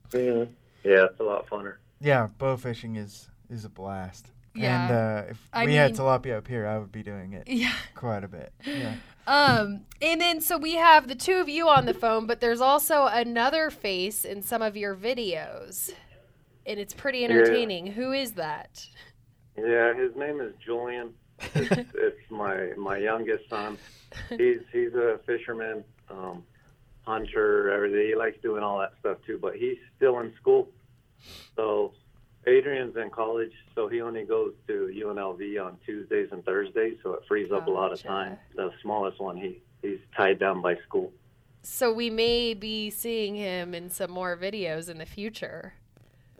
Mhm. 0.09 0.49
Yeah, 0.83 1.05
it's 1.05 1.19
a 1.19 1.23
lot 1.23 1.47
funner. 1.47 1.77
Yeah, 1.99 2.27
bow 2.37 2.57
fishing 2.57 2.95
is 2.95 3.29
is 3.49 3.63
a 3.65 3.69
blast. 3.69 4.31
And 4.55 4.63
Yeah. 4.63 5.23
uh, 5.27 5.31
if 5.31 5.49
I 5.53 5.65
we 5.65 5.75
had 5.75 5.93
tilapia 5.93 6.37
up 6.37 6.47
here, 6.47 6.65
I 6.65 6.77
would 6.79 6.91
be 6.91 7.03
doing 7.03 7.33
it 7.33 7.47
Yeah. 7.47 7.73
quite 7.93 8.23
a 8.23 8.27
bit. 8.27 8.51
Yeah. 8.65 8.95
Um, 9.27 9.87
and 10.03 10.21
then 10.21 10.39
so 10.39 10.55
we 10.55 10.75
have 10.75 11.07
the 11.07 11.15
two 11.15 11.37
of 11.37 11.49
you 11.49 11.67
on 11.67 11.87
the 11.87 11.95
phone, 11.95 12.27
but 12.27 12.41
there's 12.41 12.61
also 12.61 13.07
another 13.07 13.71
face 13.71 14.23
in 14.23 14.43
some 14.43 14.61
of 14.61 14.77
your 14.77 14.95
videos. 14.95 15.91
And 16.63 16.79
it's 16.79 16.93
pretty 16.93 17.25
entertaining. 17.25 17.87
Who 17.93 18.11
is 18.11 18.33
that? 18.33 18.85
Yeah, 19.57 19.95
his 19.95 20.15
name 20.15 20.41
is 20.41 20.53
Julian. 20.63 21.15
It's, 21.39 21.89
it's 21.93 22.31
my 22.31 22.71
my 22.77 22.97
youngest 22.97 23.49
son. 23.49 23.77
He's 24.29 24.61
he's 24.71 24.93
a 24.93 25.19
fisherman, 25.25 25.83
um, 26.09 26.43
hunter, 27.03 27.71
everything. 27.71 28.07
He 28.07 28.15
likes 28.15 28.37
doing 28.41 28.63
all 28.63 28.79
that 28.79 28.93
stuff 28.99 29.17
too. 29.25 29.39
But 29.41 29.55
he's 29.55 29.77
still 29.97 30.19
in 30.19 30.33
school. 30.39 30.69
So 31.55 31.93
Adrian's 32.47 32.95
in 32.95 33.09
college, 33.09 33.53
so 33.73 33.87
he 33.87 34.01
only 34.01 34.23
goes 34.23 34.53
to 34.67 34.91
UNLV 34.95 35.65
on 35.65 35.77
Tuesdays 35.85 36.29
and 36.31 36.43
Thursdays. 36.45 36.97
So 37.03 37.13
it 37.13 37.21
frees 37.27 37.51
up 37.51 37.67
a 37.67 37.71
lot 37.71 37.91
of 37.91 38.01
time. 38.01 38.37
The 38.55 38.71
smallest 38.81 39.19
one, 39.19 39.37
he 39.37 39.61
he's 39.81 39.99
tied 40.15 40.39
down 40.39 40.61
by 40.61 40.75
school. 40.87 41.11
So 41.63 41.91
we 41.91 42.11
may 42.11 42.53
be 42.53 42.91
seeing 42.91 43.35
him 43.35 43.73
in 43.73 43.89
some 43.89 44.11
more 44.11 44.37
videos 44.37 44.87
in 44.87 44.99
the 44.99 45.05
future. 45.05 45.73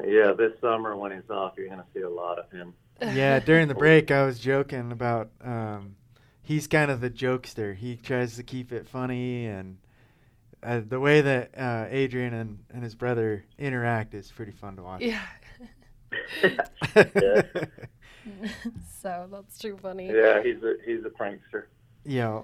Yeah, 0.05 0.34
this 0.34 0.51
summer 0.62 0.95
when 0.95 1.12
he's 1.12 1.29
off, 1.29 1.53
you're 1.58 1.69
gonna 1.69 1.86
see 1.93 2.01
a 2.01 2.10
lot 2.10 2.38
of 2.38 2.51
him. 2.51 2.73
Yeah, 3.01 3.39
during 3.39 3.67
the 3.67 3.75
break, 3.86 4.12
I 4.12 4.25
was 4.25 4.39
joking 4.39 4.91
about 4.91 5.29
um, 5.43 5.95
he's 6.41 6.67
kind 6.67 6.91
of 6.91 7.01
the 7.01 7.10
jokester. 7.10 7.75
He 7.75 7.95
tries 7.97 8.36
to 8.38 8.43
keep 8.43 8.71
it 8.71 8.88
funny, 8.88 9.45
and 9.45 9.77
uh, 10.63 10.81
the 10.88 10.99
way 10.99 11.21
that 11.21 11.58
uh, 11.58 11.86
Adrian 11.89 12.34
and, 12.34 12.60
and 12.73 12.84
his 12.84 12.95
brother 12.95 13.45
interact 13.58 14.13
is 14.13 14.31
pretty 14.31 14.51
fun 14.51 14.75
to 14.77 14.84
watch. 14.84 15.01
Yeah. 15.01 15.21
Yeah. 16.41 17.41
so 19.01 19.27
that's 19.31 19.58
too 19.58 19.77
funny. 19.81 20.08
Yeah, 20.08 20.41
he's 20.41 20.63
a 20.63 20.75
he's 20.86 21.05
a 21.05 21.10
prankster. 21.10 21.65
yeah. 22.05 22.41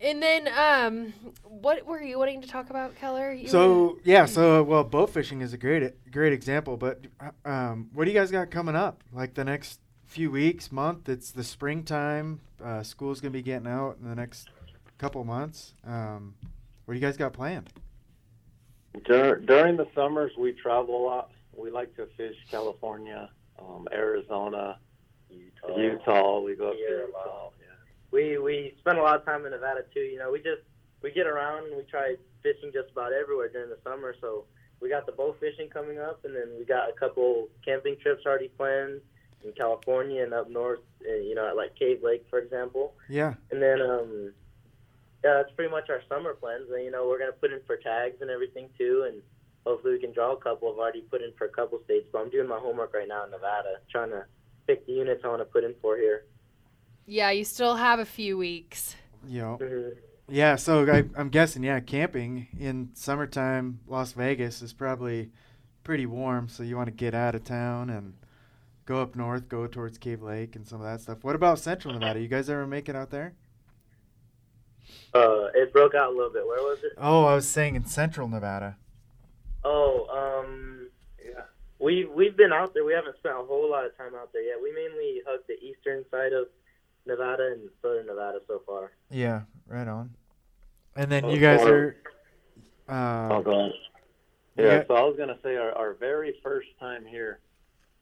And 0.00 0.22
then 0.22 0.48
um 0.56 1.12
what 1.44 1.84
were 1.86 2.00
you 2.02 2.18
wanting 2.18 2.40
to 2.42 2.48
talk 2.48 2.70
about, 2.70 2.96
Keller? 2.96 3.32
You 3.32 3.44
were- 3.44 3.48
So 3.48 3.98
yeah, 4.04 4.26
so 4.26 4.62
well, 4.62 4.84
boat 4.84 5.10
fishing 5.10 5.40
is 5.40 5.52
a 5.52 5.58
great 5.58 6.10
great 6.10 6.32
example. 6.32 6.76
But 6.76 7.06
uh, 7.20 7.48
um, 7.48 7.90
what 7.92 8.04
do 8.04 8.10
you 8.10 8.18
guys 8.18 8.30
got 8.30 8.50
coming 8.50 8.76
up? 8.76 9.02
Like 9.12 9.34
the 9.34 9.44
next 9.44 9.80
few 10.06 10.30
weeks, 10.30 10.70
month? 10.72 11.08
It's 11.08 11.30
the 11.32 11.44
springtime. 11.44 12.40
Uh, 12.62 12.82
school's 12.82 13.20
gonna 13.20 13.30
be 13.32 13.42
getting 13.42 13.66
out 13.68 13.96
in 14.00 14.08
the 14.08 14.14
next 14.14 14.48
couple 14.98 15.22
months. 15.24 15.74
Um, 15.86 16.34
what 16.84 16.94
do 16.94 17.00
you 17.00 17.06
guys 17.06 17.16
got 17.16 17.32
planned? 17.32 17.70
Dur- 19.04 19.40
during 19.40 19.76
the 19.76 19.86
summers, 19.94 20.32
we 20.38 20.52
travel 20.52 20.96
a 20.96 21.04
lot. 21.06 21.30
We 21.56 21.70
like 21.70 21.94
to 21.96 22.06
fish 22.16 22.34
California, 22.50 23.30
um, 23.60 23.86
Arizona, 23.92 24.78
Utah. 25.30 25.76
Utah. 25.76 26.40
We 26.40 26.54
go 26.56 26.68
up 26.70 26.74
Yeah, 26.78 26.88
to 26.88 27.02
a 27.02 27.06
Utah. 27.06 27.50
We 28.10 28.38
we 28.38 28.74
spend 28.80 28.98
a 28.98 29.02
lot 29.02 29.16
of 29.16 29.24
time 29.24 29.44
in 29.44 29.52
Nevada 29.52 29.82
too. 29.92 30.00
You 30.00 30.18
know, 30.18 30.30
we 30.30 30.38
just 30.38 30.62
we 31.02 31.10
get 31.12 31.26
around 31.26 31.66
and 31.66 31.76
we 31.76 31.82
try 31.84 32.16
fishing 32.42 32.70
just 32.72 32.90
about 32.90 33.12
everywhere 33.12 33.48
during 33.48 33.70
the 33.70 33.78
summer. 33.84 34.14
So 34.20 34.44
we 34.80 34.88
got 34.88 35.06
the 35.06 35.12
bow 35.12 35.34
fishing 35.40 35.68
coming 35.68 35.98
up, 35.98 36.24
and 36.24 36.34
then 36.34 36.48
we 36.58 36.64
got 36.64 36.88
a 36.88 36.92
couple 36.92 37.48
camping 37.64 37.96
trips 38.00 38.24
already 38.26 38.48
planned 38.48 39.00
in 39.44 39.52
California 39.52 40.22
and 40.22 40.32
up 40.34 40.50
north. 40.50 40.80
uh, 41.08 41.14
You 41.14 41.34
know, 41.34 41.46
at 41.48 41.56
like 41.56 41.74
Cave 41.76 42.00
Lake, 42.02 42.24
for 42.30 42.38
example. 42.38 42.94
Yeah. 43.08 43.34
And 43.50 43.62
then 43.62 43.80
um, 43.82 44.32
yeah, 45.24 45.34
that's 45.34 45.52
pretty 45.54 45.70
much 45.70 45.90
our 45.90 46.02
summer 46.08 46.34
plans. 46.34 46.68
And 46.72 46.84
you 46.84 46.90
know, 46.90 47.06
we're 47.08 47.18
gonna 47.18 47.32
put 47.32 47.52
in 47.52 47.60
for 47.66 47.76
tags 47.76 48.20
and 48.20 48.30
everything 48.30 48.68
too, 48.78 49.04
and 49.08 49.22
hopefully 49.66 49.94
we 49.94 50.00
can 50.00 50.12
draw 50.12 50.32
a 50.32 50.36
couple. 50.36 50.72
I've 50.72 50.78
already 50.78 51.02
put 51.02 51.22
in 51.22 51.32
for 51.36 51.44
a 51.46 51.50
couple 51.50 51.78
states, 51.84 52.06
but 52.12 52.20
I'm 52.20 52.30
doing 52.30 52.48
my 52.48 52.58
homework 52.58 52.94
right 52.94 53.08
now 53.08 53.24
in 53.24 53.30
Nevada, 53.30 53.76
trying 53.90 54.10
to 54.10 54.24
pick 54.66 54.86
the 54.86 54.92
units 54.92 55.22
I 55.24 55.28
want 55.28 55.40
to 55.40 55.44
put 55.44 55.64
in 55.64 55.74
for 55.82 55.96
here. 55.96 56.24
Yeah, 57.10 57.30
you 57.30 57.44
still 57.44 57.76
have 57.76 57.98
a 58.00 58.04
few 58.04 58.36
weeks. 58.36 58.94
You 59.26 59.40
know, 59.40 59.58
Mhm. 59.60 59.96
yeah. 60.28 60.56
So 60.56 60.86
I, 60.92 61.04
I'm 61.16 61.30
guessing, 61.30 61.62
yeah, 61.64 61.80
camping 61.80 62.48
in 62.60 62.90
summertime, 62.94 63.80
Las 63.86 64.12
Vegas 64.12 64.60
is 64.60 64.74
probably 64.74 65.30
pretty 65.84 66.04
warm. 66.04 66.48
So 66.48 66.62
you 66.62 66.76
want 66.76 66.88
to 66.88 66.94
get 66.94 67.14
out 67.14 67.34
of 67.34 67.44
town 67.44 67.88
and 67.88 68.12
go 68.84 69.00
up 69.00 69.16
north, 69.16 69.48
go 69.48 69.66
towards 69.66 69.96
Cave 69.96 70.20
Lake 70.22 70.54
and 70.54 70.66
some 70.68 70.80
of 70.82 70.86
that 70.86 71.00
stuff. 71.00 71.24
What 71.24 71.34
about 71.34 71.58
Central 71.58 71.94
Nevada? 71.94 72.20
You 72.20 72.28
guys 72.28 72.50
ever 72.50 72.66
make 72.66 72.90
it 72.90 72.94
out 72.96 73.08
there? 73.10 73.32
Uh, 75.14 75.46
it 75.54 75.72
broke 75.72 75.94
out 75.94 76.12
a 76.12 76.14
little 76.16 76.32
bit. 76.32 76.46
Where 76.46 76.62
was 76.62 76.78
it? 76.84 76.92
Oh, 76.98 77.24
I 77.24 77.34
was 77.34 77.48
saying 77.48 77.74
in 77.74 77.86
Central 77.86 78.28
Nevada. 78.28 78.76
Oh, 79.64 80.06
um, 80.44 80.88
yeah. 81.24 81.42
We 81.78 82.04
we've 82.04 82.36
been 82.36 82.52
out 82.52 82.74
there. 82.74 82.84
We 82.84 82.92
haven't 82.92 83.16
spent 83.16 83.34
a 83.34 83.42
whole 83.42 83.70
lot 83.70 83.86
of 83.86 83.96
time 83.96 84.14
out 84.14 84.30
there 84.32 84.42
yet. 84.42 84.56
We 84.62 84.72
mainly 84.72 85.22
hug 85.26 85.40
the 85.48 85.54
eastern 85.64 86.04
side 86.10 86.32
of 86.32 86.46
Nevada 87.08 87.52
and 87.52 87.68
southern 87.82 88.06
Nevada 88.06 88.38
so 88.46 88.62
far. 88.66 88.92
Yeah, 89.10 89.42
right 89.66 89.88
on. 89.88 90.10
And 90.94 91.10
then 91.10 91.24
Oh, 91.24 91.32
you 91.32 91.40
guys 91.40 91.62
are. 91.62 91.96
Uh, 92.88 93.28
Oh, 93.34 93.42
go 93.42 93.52
on. 93.52 93.72
Yeah. 94.56 94.64
Yeah, 94.64 94.82
so 94.86 94.94
I 94.94 95.02
was 95.02 95.16
gonna 95.16 95.38
say 95.42 95.56
our, 95.56 95.72
our 95.72 95.94
very 95.94 96.34
first 96.42 96.68
time 96.78 97.04
here, 97.06 97.40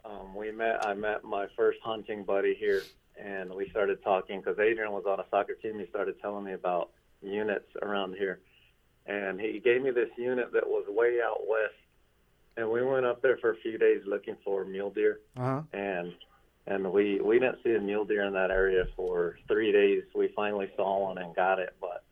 um, 0.04 0.34
we 0.34 0.50
met. 0.52 0.86
I 0.86 0.94
met 0.94 1.22
my 1.24 1.46
first 1.56 1.78
hunting 1.82 2.24
buddy 2.24 2.54
here, 2.54 2.82
and 3.20 3.52
we 3.54 3.68
started 3.70 4.02
talking 4.02 4.40
because 4.40 4.58
Adrian 4.58 4.92
was 4.92 5.04
on 5.06 5.20
a 5.20 5.24
soccer 5.30 5.54
team. 5.54 5.78
He 5.78 5.86
started 5.86 6.20
telling 6.20 6.44
me 6.44 6.52
about 6.52 6.90
units 7.22 7.68
around 7.82 8.14
here, 8.14 8.40
and 9.06 9.38
he 9.40 9.60
gave 9.60 9.82
me 9.82 9.90
this 9.90 10.08
unit 10.16 10.52
that 10.52 10.66
was 10.66 10.84
way 10.88 11.18
out 11.22 11.46
west. 11.48 11.74
And 12.56 12.70
we 12.70 12.82
went 12.82 13.04
up 13.04 13.20
there 13.20 13.36
for 13.36 13.50
a 13.50 13.56
few 13.56 13.76
days 13.76 14.00
looking 14.06 14.36
for 14.42 14.64
mule 14.64 14.88
deer, 14.90 15.20
uh-huh. 15.36 15.60
and 15.74 16.14
and 16.66 16.92
we 16.92 17.20
we 17.20 17.38
didn't 17.38 17.58
see 17.62 17.74
a 17.74 17.80
mule 17.80 18.04
deer 18.04 18.24
in 18.24 18.32
that 18.34 18.50
area 18.50 18.84
for 18.96 19.38
three 19.48 19.72
days. 19.72 20.02
We 20.14 20.28
finally 20.34 20.70
saw 20.76 21.04
one 21.06 21.18
and 21.18 21.34
got 21.34 21.58
it, 21.58 21.74
but 21.80 22.04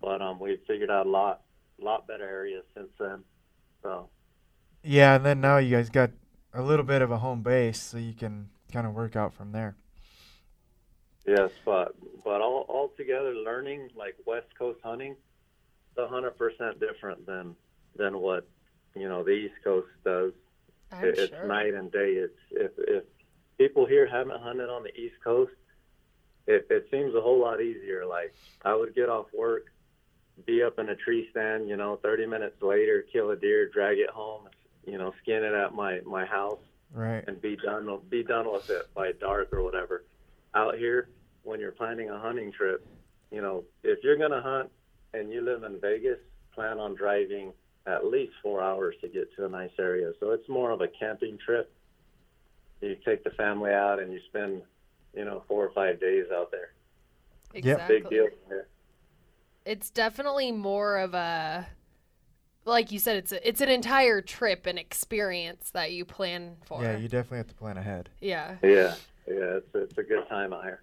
but 0.00 0.20
um 0.20 0.38
we 0.38 0.58
figured 0.66 0.90
out 0.90 1.06
a 1.06 1.10
lot 1.10 1.42
lot 1.80 2.06
better 2.06 2.24
areas 2.28 2.64
since 2.76 2.90
then. 2.98 3.24
So 3.82 4.08
Yeah, 4.82 5.16
and 5.16 5.24
then 5.24 5.40
now 5.40 5.58
you 5.58 5.74
guys 5.76 5.88
got 5.90 6.10
a 6.52 6.62
little 6.62 6.84
bit 6.84 7.02
of 7.02 7.10
a 7.10 7.18
home 7.18 7.42
base, 7.42 7.80
so 7.80 7.98
you 7.98 8.12
can 8.14 8.48
kind 8.72 8.86
of 8.86 8.94
work 8.94 9.16
out 9.16 9.32
from 9.34 9.52
there. 9.52 9.76
yes, 11.26 11.50
but 11.64 11.94
but 12.24 12.40
all 12.40 12.64
all 12.68 12.90
together 12.96 13.34
learning 13.34 13.88
like 13.96 14.16
West 14.26 14.48
Coast 14.58 14.80
hunting, 14.84 15.12
is 15.12 15.98
a 15.98 16.06
hundred 16.08 16.36
percent 16.38 16.78
different 16.80 17.24
than 17.26 17.56
than 17.96 18.18
what 18.18 18.46
you 18.94 19.08
know 19.08 19.24
the 19.24 19.30
East 19.32 19.54
Coast 19.64 19.88
does. 20.04 20.32
I'm 20.92 21.04
It- 21.06 21.18
it's 21.18 21.32
night 21.46 21.74
and 21.74 21.90
day. 21.90 22.12
It's 22.14 22.38
if 22.50 22.72
if 22.78 23.04
people 23.58 23.86
here 23.86 24.06
haven't 24.06 24.40
hunted 24.40 24.68
on 24.68 24.82
the 24.82 24.94
East 24.98 25.16
Coast, 25.22 25.52
it 26.46 26.66
it 26.70 26.86
seems 26.90 27.14
a 27.14 27.20
whole 27.20 27.40
lot 27.40 27.60
easier. 27.60 28.04
Like 28.06 28.34
I 28.64 28.74
would 28.74 28.94
get 28.94 29.08
off 29.08 29.26
work, 29.36 29.66
be 30.46 30.62
up 30.62 30.78
in 30.78 30.88
a 30.88 30.96
tree 30.96 31.28
stand, 31.30 31.68
you 31.68 31.76
know, 31.76 31.96
30 32.02 32.26
minutes 32.26 32.60
later, 32.62 33.04
kill 33.12 33.30
a 33.30 33.36
deer, 33.36 33.68
drag 33.68 33.98
it 33.98 34.10
home, 34.10 34.48
you 34.86 34.98
know, 34.98 35.12
skin 35.22 35.42
it 35.44 35.54
at 35.54 35.74
my 35.74 36.00
my 36.04 36.24
house, 36.24 36.58
Right. 36.92 37.24
and 37.26 37.40
be 37.40 37.56
done 37.56 37.88
be 38.08 38.22
done 38.22 38.50
with 38.52 38.68
it 38.70 38.86
by 38.94 39.12
dark 39.12 39.52
or 39.52 39.62
whatever. 39.62 40.04
Out 40.54 40.76
here, 40.76 41.08
when 41.42 41.60
you're 41.60 41.72
planning 41.72 42.10
a 42.10 42.18
hunting 42.18 42.52
trip, 42.52 42.86
you 43.30 43.40
know, 43.42 43.64
if 43.82 43.98
you're 44.04 44.16
gonna 44.16 44.40
hunt 44.42 44.70
and 45.14 45.32
you 45.32 45.40
live 45.40 45.62
in 45.64 45.80
Vegas, 45.80 46.18
plan 46.52 46.78
on 46.78 46.94
driving 46.94 47.52
at 47.86 48.06
least 48.06 48.32
four 48.42 48.62
hours 48.62 48.94
to 49.00 49.08
get 49.08 49.34
to 49.36 49.44
a 49.44 49.48
nice 49.48 49.72
area. 49.78 50.12
So 50.20 50.30
it's 50.30 50.48
more 50.48 50.70
of 50.70 50.80
a 50.80 50.88
camping 50.88 51.36
trip. 51.38 51.70
You 52.80 52.96
take 53.04 53.24
the 53.24 53.30
family 53.30 53.72
out 53.72 53.98
and 54.00 54.12
you 54.12 54.20
spend, 54.28 54.62
you 55.14 55.24
know, 55.24 55.42
four 55.48 55.64
or 55.64 55.70
five 55.72 56.00
days 56.00 56.26
out 56.34 56.50
there. 56.50 56.72
Exactly. 57.54 58.00
Big 58.00 58.10
deal. 58.10 58.26
Yeah. 58.50 58.56
It's 59.64 59.90
definitely 59.90 60.52
more 60.52 60.98
of 60.98 61.14
a 61.14 61.66
like 62.66 62.90
you 62.92 62.98
said 62.98 63.16
it's 63.16 63.32
a, 63.32 63.46
it's 63.48 63.60
an 63.60 63.68
entire 63.68 64.20
trip 64.20 64.66
and 64.66 64.78
experience 64.78 65.70
that 65.70 65.92
you 65.92 66.04
plan 66.04 66.56
for. 66.64 66.82
Yeah, 66.82 66.96
you 66.96 67.08
definitely 67.08 67.38
have 67.38 67.48
to 67.48 67.54
plan 67.54 67.76
ahead. 67.76 68.08
Yeah. 68.20 68.56
Yeah, 68.62 68.94
yeah, 69.26 69.34
it's 69.58 69.68
it's 69.74 69.98
a 69.98 70.02
good 70.02 70.28
time 70.28 70.52
out 70.52 70.64
here. 70.64 70.82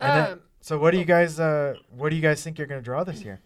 And 0.00 0.12
then- 0.24 0.32
Um, 0.34 0.40
so 0.60 0.78
what 0.78 0.92
do 0.92 0.98
you 0.98 1.04
guys 1.04 1.38
uh 1.40 1.74
what 1.90 2.10
do 2.10 2.16
you 2.16 2.22
guys 2.22 2.42
think 2.44 2.58
you're 2.58 2.66
gonna 2.66 2.80
draw 2.82 3.02
this 3.04 3.22
year? 3.24 3.40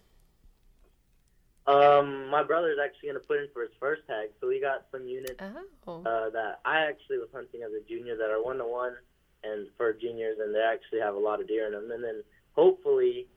Um, 1.68 2.28
my 2.30 2.42
brother's 2.42 2.78
actually 2.82 3.10
gonna 3.10 3.20
put 3.20 3.40
in 3.40 3.48
for 3.52 3.60
his 3.60 3.70
first 3.78 4.06
tag, 4.06 4.30
so 4.40 4.48
we 4.48 4.58
got 4.58 4.86
some 4.90 5.06
units 5.06 5.42
oh. 5.86 6.02
uh, 6.02 6.30
that 6.30 6.60
I 6.64 6.86
actually 6.86 7.18
was 7.18 7.28
hunting 7.32 7.60
as 7.62 7.72
a 7.72 7.86
junior 7.86 8.16
that 8.16 8.30
are 8.30 8.42
one 8.42 8.56
to 8.56 8.64
one, 8.64 8.94
and 9.44 9.68
for 9.76 9.92
juniors, 9.92 10.38
and 10.40 10.54
they 10.54 10.62
actually 10.62 11.00
have 11.00 11.14
a 11.14 11.18
lot 11.18 11.42
of 11.42 11.46
deer 11.46 11.66
in 11.66 11.72
them. 11.72 11.90
And 11.90 12.02
then 12.02 12.22
hopefully, 12.52 13.28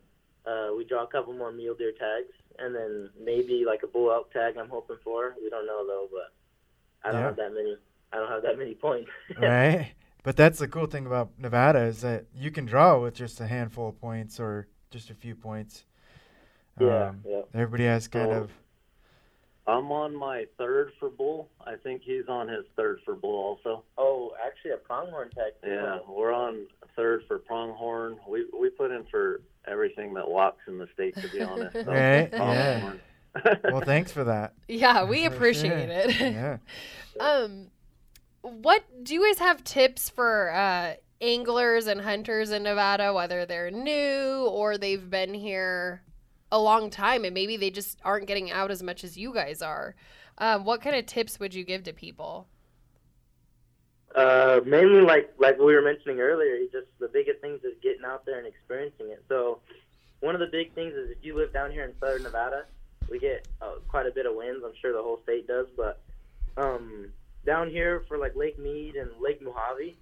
uh, 0.46 0.70
we 0.76 0.86
draw 0.86 1.04
a 1.04 1.08
couple 1.08 1.34
more 1.34 1.52
mule 1.52 1.76
deer 1.76 1.92
tags, 1.92 2.32
and 2.58 2.74
then 2.74 3.10
maybe 3.22 3.66
like 3.66 3.84
a 3.84 3.88
bull 3.88 4.10
elk 4.12 4.32
tag. 4.32 4.56
I'm 4.58 4.70
hoping 4.70 4.98
for. 5.04 5.36
We 5.44 5.50
don't 5.50 5.66
know 5.66 5.86
though, 5.86 6.08
but 6.10 6.34
I 7.04 7.12
don't 7.12 7.20
Yeah. 7.20 7.28
have 7.28 7.36
that 7.36 7.54
many. 7.54 7.76
I 8.14 8.18
don't 8.18 8.30
have 8.30 8.44
that 8.44 8.58
many 8.58 8.76
points. 8.76 9.10
right? 9.38 9.92
But 10.24 10.38
that's 10.38 10.60
the 10.60 10.70
cool 10.70 10.86
thing 10.86 11.06
about 11.06 11.32
Nevada 11.38 11.80
is 11.80 12.00
that 12.02 12.28
you 12.34 12.52
can 12.52 12.66
draw 12.66 12.98
with 13.00 13.16
just 13.16 13.42
a 13.42 13.48
handful 13.48 13.90
of 13.90 14.00
points 14.00 14.40
or 14.40 14.68
just 14.90 15.10
a 15.10 15.16
few 15.16 15.36
points. 15.36 15.86
Yeah, 16.80 17.10
Um, 17.10 17.22
yeah. 17.28 17.42
Everybody 17.54 17.86
has 17.86 18.08
kind 18.08 18.32
Oh. 18.32 18.44
of 18.44 18.52
I'm 19.68 19.92
on 19.92 20.16
my 20.16 20.46
third 20.58 20.92
for 21.00 21.10
bull. 21.10 21.48
I 21.66 21.76
think 21.76 22.02
he's 22.02 22.28
on 22.28 22.48
his 22.48 22.66
third 22.76 23.00
for 23.06 23.14
bull 23.16 23.36
also. 23.64 23.84
Oh, 23.98 24.34
actually, 24.44 24.72
a 24.72 24.78
pronghorn 24.78 25.30
tag. 25.30 25.54
Yeah, 25.64 26.00
we're 26.10 26.34
on 26.34 26.66
third 26.96 27.24
for 27.28 27.38
pronghorn. 27.40 28.18
We 28.28 28.46
we 28.60 28.70
put 28.72 28.92
in 28.92 29.06
for 29.12 29.42
everything 29.68 30.14
that 30.16 30.28
walks 30.28 30.62
in 30.68 30.78
the 30.80 30.88
state, 30.94 31.16
to 31.18 31.28
be 31.30 31.42
honest. 31.44 31.74
So, 31.86 31.92
Right, 31.92 32.30
yeah. 32.34 32.94
well. 33.66 33.82
Thanks 33.82 34.12
for 34.12 34.24
that. 34.26 34.54
Yeah, 34.68 35.04
we 35.06 35.28
For 35.28 35.34
appreciate 35.36 35.88
sure. 36.10 36.28
it. 36.28 36.34
yeah. 36.34 36.58
Um, 37.20 37.68
what 38.42 38.84
do 39.04 39.14
you 39.14 39.26
guys 39.28 39.38
have 39.40 39.64
tips 39.64 40.10
for 40.10 40.52
uh, 40.52 40.96
anglers 41.22 41.86
and 41.88 42.02
hunters 42.02 42.50
in 42.52 42.64
Nevada, 42.64 43.14
whether 43.14 43.46
they're 43.46 43.70
new 43.70 44.48
or 44.50 44.78
they've 44.80 45.08
been 45.10 45.34
here 45.36 46.02
a 46.52 46.60
long 46.60 46.90
time 46.90 47.24
and 47.26 47.34
maybe 47.34 47.58
they 47.58 47.70
just 47.70 48.00
aren't 48.04 48.28
getting 48.28 48.52
out 48.52 48.72
as 48.72 48.84
much 48.84 49.04
as 49.04 49.18
you 49.18 49.34
guys 49.34 49.62
are? 49.62 49.96
Um, 50.38 50.66
what 50.66 50.82
kind 50.82 50.96
of 50.96 51.06
tips 51.06 51.40
would 51.40 51.54
you 51.54 51.64
give 51.64 51.84
to 51.84 51.94
people? 51.94 52.48
Uh, 54.16 54.60
mainly 54.66 55.02
like 55.02 55.32
like 55.40 55.58
we 55.58 55.74
were 55.74 55.82
mentioning 55.82 56.20
earlier, 56.20 56.58
just 56.72 56.88
the 57.00 57.08
biggest 57.08 57.40
things 57.40 57.64
is 57.64 57.74
getting 57.82 58.04
out 58.06 58.26
there 58.26 58.40
and 58.40 58.48
experiencing 58.48 59.10
it. 59.10 59.24
So 59.30 59.60
one 60.20 60.36
of 60.36 60.42
the 60.42 60.48
big 60.52 60.74
things 60.74 60.94
is 60.94 61.12
if 61.12 61.18
you 61.22 61.36
live 61.36 61.54
down 61.54 61.72
here 61.72 61.86
in 61.86 61.94
southern 62.00 62.24
Nevada, 62.24 62.66
we 63.10 63.20
get 63.20 63.48
uh, 63.62 63.76
quite 63.88 64.08
a 64.08 64.12
bit 64.12 64.26
of 64.26 64.36
winds. 64.36 64.64
I'm 64.66 64.74
sure 64.82 64.92
the 64.92 65.02
whole 65.02 65.20
state 65.24 65.48
does, 65.48 65.68
but 65.78 66.02
um, 66.58 67.12
down 67.46 67.70
here 67.70 68.04
for 68.08 68.18
like 68.18 68.36
Lake 68.36 68.60
Mead 68.60 68.96
and 68.96 69.10
Lake 69.22 69.42
Mojave, 69.42 69.98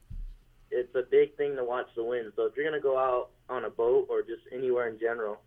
it's 0.72 0.96
a 0.96 1.04
big 1.04 1.36
thing 1.38 1.56
to 1.56 1.64
watch 1.64 1.88
the 1.96 2.04
wind. 2.04 2.32
So 2.36 2.46
if 2.46 2.56
you're 2.56 2.66
gonna 2.66 2.82
go 2.82 2.98
out 2.98 3.30
on 3.48 3.66
a 3.66 3.70
boat 3.70 4.08
or 4.10 4.22
just 4.22 4.42
anywhere 4.52 4.88
in 4.90 5.00
general, 5.00 5.40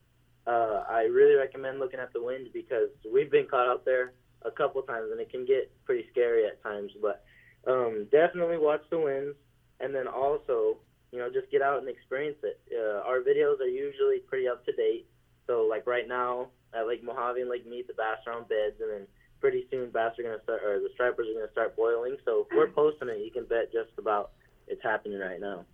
uh, 0.46 0.84
I 0.88 1.02
really 1.02 1.34
recommend 1.34 1.78
looking 1.78 2.00
at 2.00 2.12
the 2.12 2.22
wind 2.22 2.48
because 2.52 2.88
we've 3.12 3.30
been 3.30 3.46
caught 3.46 3.68
out 3.68 3.84
there 3.84 4.12
a 4.44 4.50
couple 4.50 4.82
times 4.82 5.08
and 5.10 5.20
it 5.20 5.30
can 5.30 5.44
get 5.44 5.70
pretty 5.84 6.06
scary 6.10 6.46
at 6.46 6.62
times. 6.62 6.92
But 7.00 7.24
um, 7.66 8.08
definitely 8.10 8.58
watch 8.58 8.82
the 8.90 8.98
winds, 8.98 9.36
and 9.80 9.94
then 9.94 10.08
also, 10.08 10.78
you 11.12 11.18
know, 11.18 11.28
just 11.32 11.50
get 11.50 11.62
out 11.62 11.78
and 11.78 11.88
experience 11.88 12.38
it. 12.42 12.60
Uh, 12.72 13.06
our 13.06 13.20
videos 13.20 13.60
are 13.60 13.68
usually 13.68 14.18
pretty 14.26 14.48
up 14.48 14.64
to 14.66 14.72
date. 14.72 15.06
So, 15.46 15.66
like 15.68 15.86
right 15.86 16.08
now 16.08 16.48
at 16.74 16.86
Lake 16.86 17.04
Mojave 17.04 17.40
and 17.40 17.50
Lake 17.50 17.66
Mead, 17.66 17.86
the 17.86 17.94
bass 17.94 18.18
are 18.26 18.32
on 18.32 18.42
beds, 18.44 18.80
and 18.80 18.90
then 18.90 19.06
pretty 19.40 19.66
soon 19.70 19.90
bass 19.90 20.18
are 20.18 20.22
gonna 20.22 20.42
start, 20.42 20.62
or 20.64 20.80
the 20.80 20.90
stripers 20.94 21.26
are 21.28 21.34
gonna 21.34 21.52
start 21.52 21.76
boiling. 21.76 22.16
So, 22.24 22.46
if 22.50 22.56
we're 22.56 22.68
posting 22.68 23.08
it, 23.08 23.18
you 23.18 23.30
can 23.30 23.44
bet 23.44 23.72
just 23.72 23.90
about 23.98 24.32
it's 24.66 24.82
happening 24.82 25.18
right 25.18 25.40
now. 25.40 25.64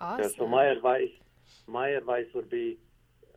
Awesome. 0.00 0.22
Yeah, 0.22 0.30
so 0.38 0.46
my 0.46 0.66
advice, 0.66 1.10
my 1.66 1.88
advice 1.88 2.26
would 2.34 2.48
be, 2.48 2.78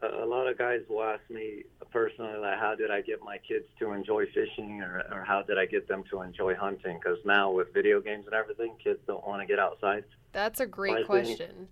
a, 0.03 0.25
lot 0.25 0.47
of 0.47 0.57
guys 0.57 0.81
will 0.89 1.03
ask 1.03 1.21
me 1.29 1.63
personally, 1.91 2.37
like, 2.39 2.57
how 2.57 2.75
did 2.75 2.91
I 2.91 3.01
get 3.01 3.21
my 3.23 3.37
kids 3.37 3.65
to 3.79 3.91
enjoy 3.91 4.25
fishing, 4.27 4.81
or, 4.81 5.03
or 5.11 5.23
how 5.23 5.41
did 5.41 5.57
I 5.57 5.65
get 5.65 5.87
them 5.87 6.03
to 6.11 6.21
enjoy 6.21 6.55
hunting? 6.55 6.99
Because 7.01 7.17
now 7.25 7.51
with 7.51 7.73
video 7.73 8.01
games 8.01 8.25
and 8.25 8.33
everything, 8.33 8.73
kids 8.83 8.99
don't 9.07 9.25
want 9.27 9.41
to 9.41 9.47
get 9.47 9.59
outside. 9.59 10.03
That's 10.31 10.59
a 10.59 10.65
great 10.65 10.95
think- 10.95 11.07
question. 11.07 11.67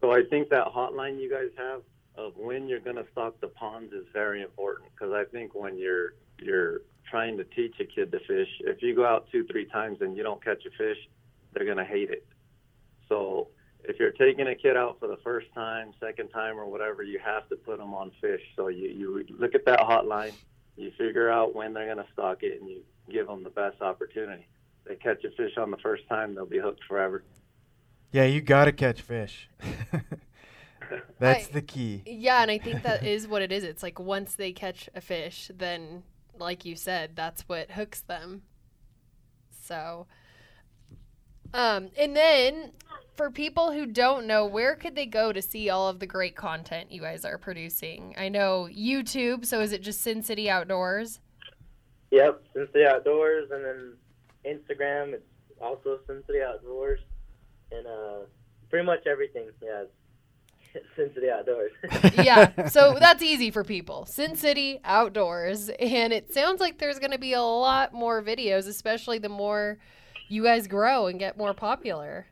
So 0.00 0.12
I 0.12 0.22
think 0.30 0.48
that 0.48 0.66
hotline 0.66 1.20
you 1.20 1.30
guys 1.30 1.50
have 1.58 1.82
of 2.16 2.36
when 2.36 2.68
you're 2.68 2.80
going 2.80 2.96
to 2.96 3.04
stock 3.12 3.38
the 3.40 3.48
ponds 3.48 3.92
is 3.92 4.04
very 4.12 4.42
important 4.42 4.90
because 4.92 5.12
I 5.12 5.24
think 5.30 5.54
when 5.54 5.78
you're 5.78 6.14
you're 6.40 6.80
trying 7.10 7.36
to 7.36 7.44
teach 7.44 7.74
a 7.80 7.84
kid 7.84 8.10
to 8.12 8.18
fish, 8.20 8.48
if 8.60 8.82
you 8.82 8.94
go 8.94 9.04
out 9.04 9.26
two 9.30 9.44
three 9.44 9.66
times 9.66 9.98
and 10.00 10.16
you 10.16 10.22
don't 10.22 10.42
catch 10.42 10.64
a 10.64 10.70
fish, 10.70 10.96
they're 11.52 11.66
going 11.66 11.76
to 11.76 11.84
hate 11.84 12.10
it. 12.10 12.26
So 13.08 13.48
if 13.84 13.98
you're 13.98 14.12
taking 14.12 14.46
a 14.48 14.54
kid 14.54 14.76
out 14.76 14.98
for 15.00 15.08
the 15.08 15.18
first 15.18 15.46
time, 15.54 15.92
second 16.00 16.28
time, 16.28 16.58
or 16.58 16.66
whatever, 16.66 17.02
you 17.02 17.18
have 17.24 17.48
to 17.48 17.56
put 17.56 17.78
them 17.78 17.94
on 17.94 18.10
fish. 18.20 18.42
So 18.56 18.68
you 18.68 18.88
you 18.88 19.24
look 19.38 19.54
at 19.54 19.64
that 19.66 19.80
hotline, 19.80 20.32
you 20.76 20.90
figure 20.98 21.30
out 21.30 21.54
when 21.54 21.72
they're 21.72 21.92
going 21.92 22.04
to 22.04 22.12
stock 22.12 22.42
it, 22.42 22.60
and 22.60 22.68
you 22.68 22.82
give 23.10 23.26
them 23.26 23.42
the 23.42 23.50
best 23.50 23.80
opportunity. 23.80 24.46
If 24.84 24.88
they 24.88 24.96
catch 24.96 25.24
a 25.24 25.30
fish 25.30 25.56
on 25.56 25.70
the 25.70 25.76
first 25.78 26.08
time, 26.08 26.34
they'll 26.34 26.46
be 26.46 26.58
hooked 26.58 26.84
forever. 26.84 27.22
Yeah, 28.12 28.24
you 28.24 28.40
gotta 28.40 28.72
catch 28.72 29.02
fish. 29.02 29.48
That's 31.18 31.48
I- 31.48 31.52
the 31.52 31.62
key. 31.62 32.02
Yeah, 32.06 32.42
and 32.42 32.50
I 32.50 32.58
think 32.58 32.82
that 32.82 33.04
is 33.04 33.28
what 33.28 33.42
it 33.42 33.52
is. 33.52 33.62
It's 33.62 33.82
like 33.82 33.98
once 33.98 34.34
they 34.34 34.52
catch 34.52 34.88
a 34.94 35.00
fish, 35.00 35.50
then, 35.54 36.02
like 36.36 36.64
you 36.64 36.74
said, 36.74 37.12
that's 37.14 37.42
what 37.42 37.72
hooks 37.72 38.00
them. 38.00 38.42
So, 39.62 40.06
um, 41.52 41.88
and 41.98 42.16
then 42.16 42.72
for 43.14 43.30
people 43.30 43.72
who 43.72 43.86
don't 43.86 44.26
know, 44.26 44.46
where 44.46 44.74
could 44.74 44.94
they 44.94 45.06
go 45.06 45.32
to 45.32 45.42
see 45.42 45.68
all 45.68 45.88
of 45.88 45.98
the 45.98 46.06
great 46.06 46.36
content 46.36 46.90
you 46.90 47.00
guys 47.00 47.24
are 47.24 47.38
producing? 47.38 48.14
I 48.16 48.28
know 48.28 48.68
YouTube, 48.70 49.44
so 49.44 49.60
is 49.60 49.72
it 49.72 49.82
just 49.82 50.00
Sin 50.00 50.22
City 50.22 50.48
Outdoors? 50.48 51.20
Yep, 52.10 52.42
Sin 52.54 52.68
City 52.72 52.86
Outdoors, 52.86 53.50
and 53.50 53.64
then 53.64 53.96
Instagram. 54.46 55.12
It's 55.12 55.22
also 55.60 55.98
Sin 56.06 56.22
City 56.26 56.40
Outdoors, 56.40 57.00
and 57.70 57.86
uh, 57.86 58.26
pretty 58.68 58.86
much 58.86 59.06
everything. 59.06 59.50
Yeah, 59.62 59.84
Sin 60.96 61.10
City 61.14 61.30
Outdoors. 61.30 61.72
yeah, 62.14 62.66
so 62.68 62.96
that's 62.98 63.22
easy 63.22 63.50
for 63.50 63.64
people. 63.64 64.06
Sin 64.06 64.36
City 64.36 64.80
Outdoors. 64.84 65.68
And 65.68 66.12
it 66.12 66.32
sounds 66.32 66.60
like 66.60 66.78
there's 66.78 66.98
going 66.98 67.12
to 67.12 67.18
be 67.18 67.32
a 67.32 67.42
lot 67.42 67.92
more 67.92 68.22
videos, 68.22 68.66
especially 68.68 69.18
the 69.18 69.28
more 69.28 69.78
you 70.30 70.42
guys 70.42 70.66
grow 70.66 71.06
and 71.06 71.18
get 71.18 71.36
more 71.36 71.54
popular. 71.54 72.26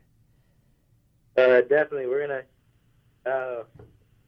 uh, 1.37 1.61
definitely, 1.61 2.07
we're 2.07 2.27
gonna 2.27 2.43
uh, 3.25 3.63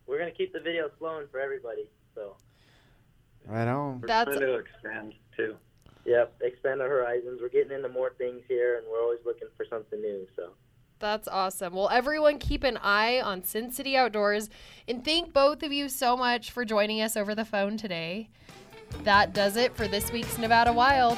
we're 0.07 0.19
gonna 0.19 0.31
keep 0.31 0.53
the 0.53 0.59
videos 0.59 0.91
flowing 0.99 1.27
for 1.31 1.39
everybody. 1.39 1.87
So, 2.15 2.35
Right 3.45 3.67
on. 3.67 4.01
We're 4.01 4.07
That's- 4.07 4.37
trying 4.37 4.47
to 4.47 4.55
expand 4.59 5.13
too. 5.35 5.55
yep, 6.05 6.33
expand 6.41 6.81
our 6.81 6.87
horizons. 6.89 7.39
We're 7.41 7.49
getting 7.49 7.71
into 7.71 7.89
more 7.89 8.11
things 8.17 8.41
here, 8.47 8.77
and 8.77 8.85
we're 8.91 9.01
always 9.01 9.19
looking 9.25 9.47
for 9.57 9.65
something 9.69 9.99
new. 10.01 10.27
So. 10.35 10.51
That's 10.99 11.27
awesome. 11.27 11.73
Well, 11.73 11.89
everyone 11.89 12.37
keep 12.37 12.63
an 12.63 12.77
eye 12.77 13.19
on 13.19 13.43
Sin 13.43 13.71
City 13.71 13.97
Outdoors 13.97 14.51
and 14.87 15.03
thank 15.03 15.33
both 15.33 15.63
of 15.63 15.71
you 15.73 15.89
so 15.89 16.15
much 16.15 16.51
for 16.51 16.63
joining 16.63 17.01
us 17.01 17.17
over 17.17 17.33
the 17.33 17.43
phone 17.43 17.75
today. 17.75 18.29
That 19.03 19.33
does 19.33 19.55
it 19.55 19.75
for 19.75 19.87
this 19.87 20.11
week's 20.11 20.37
Nevada 20.37 20.71
Wild. 20.71 21.17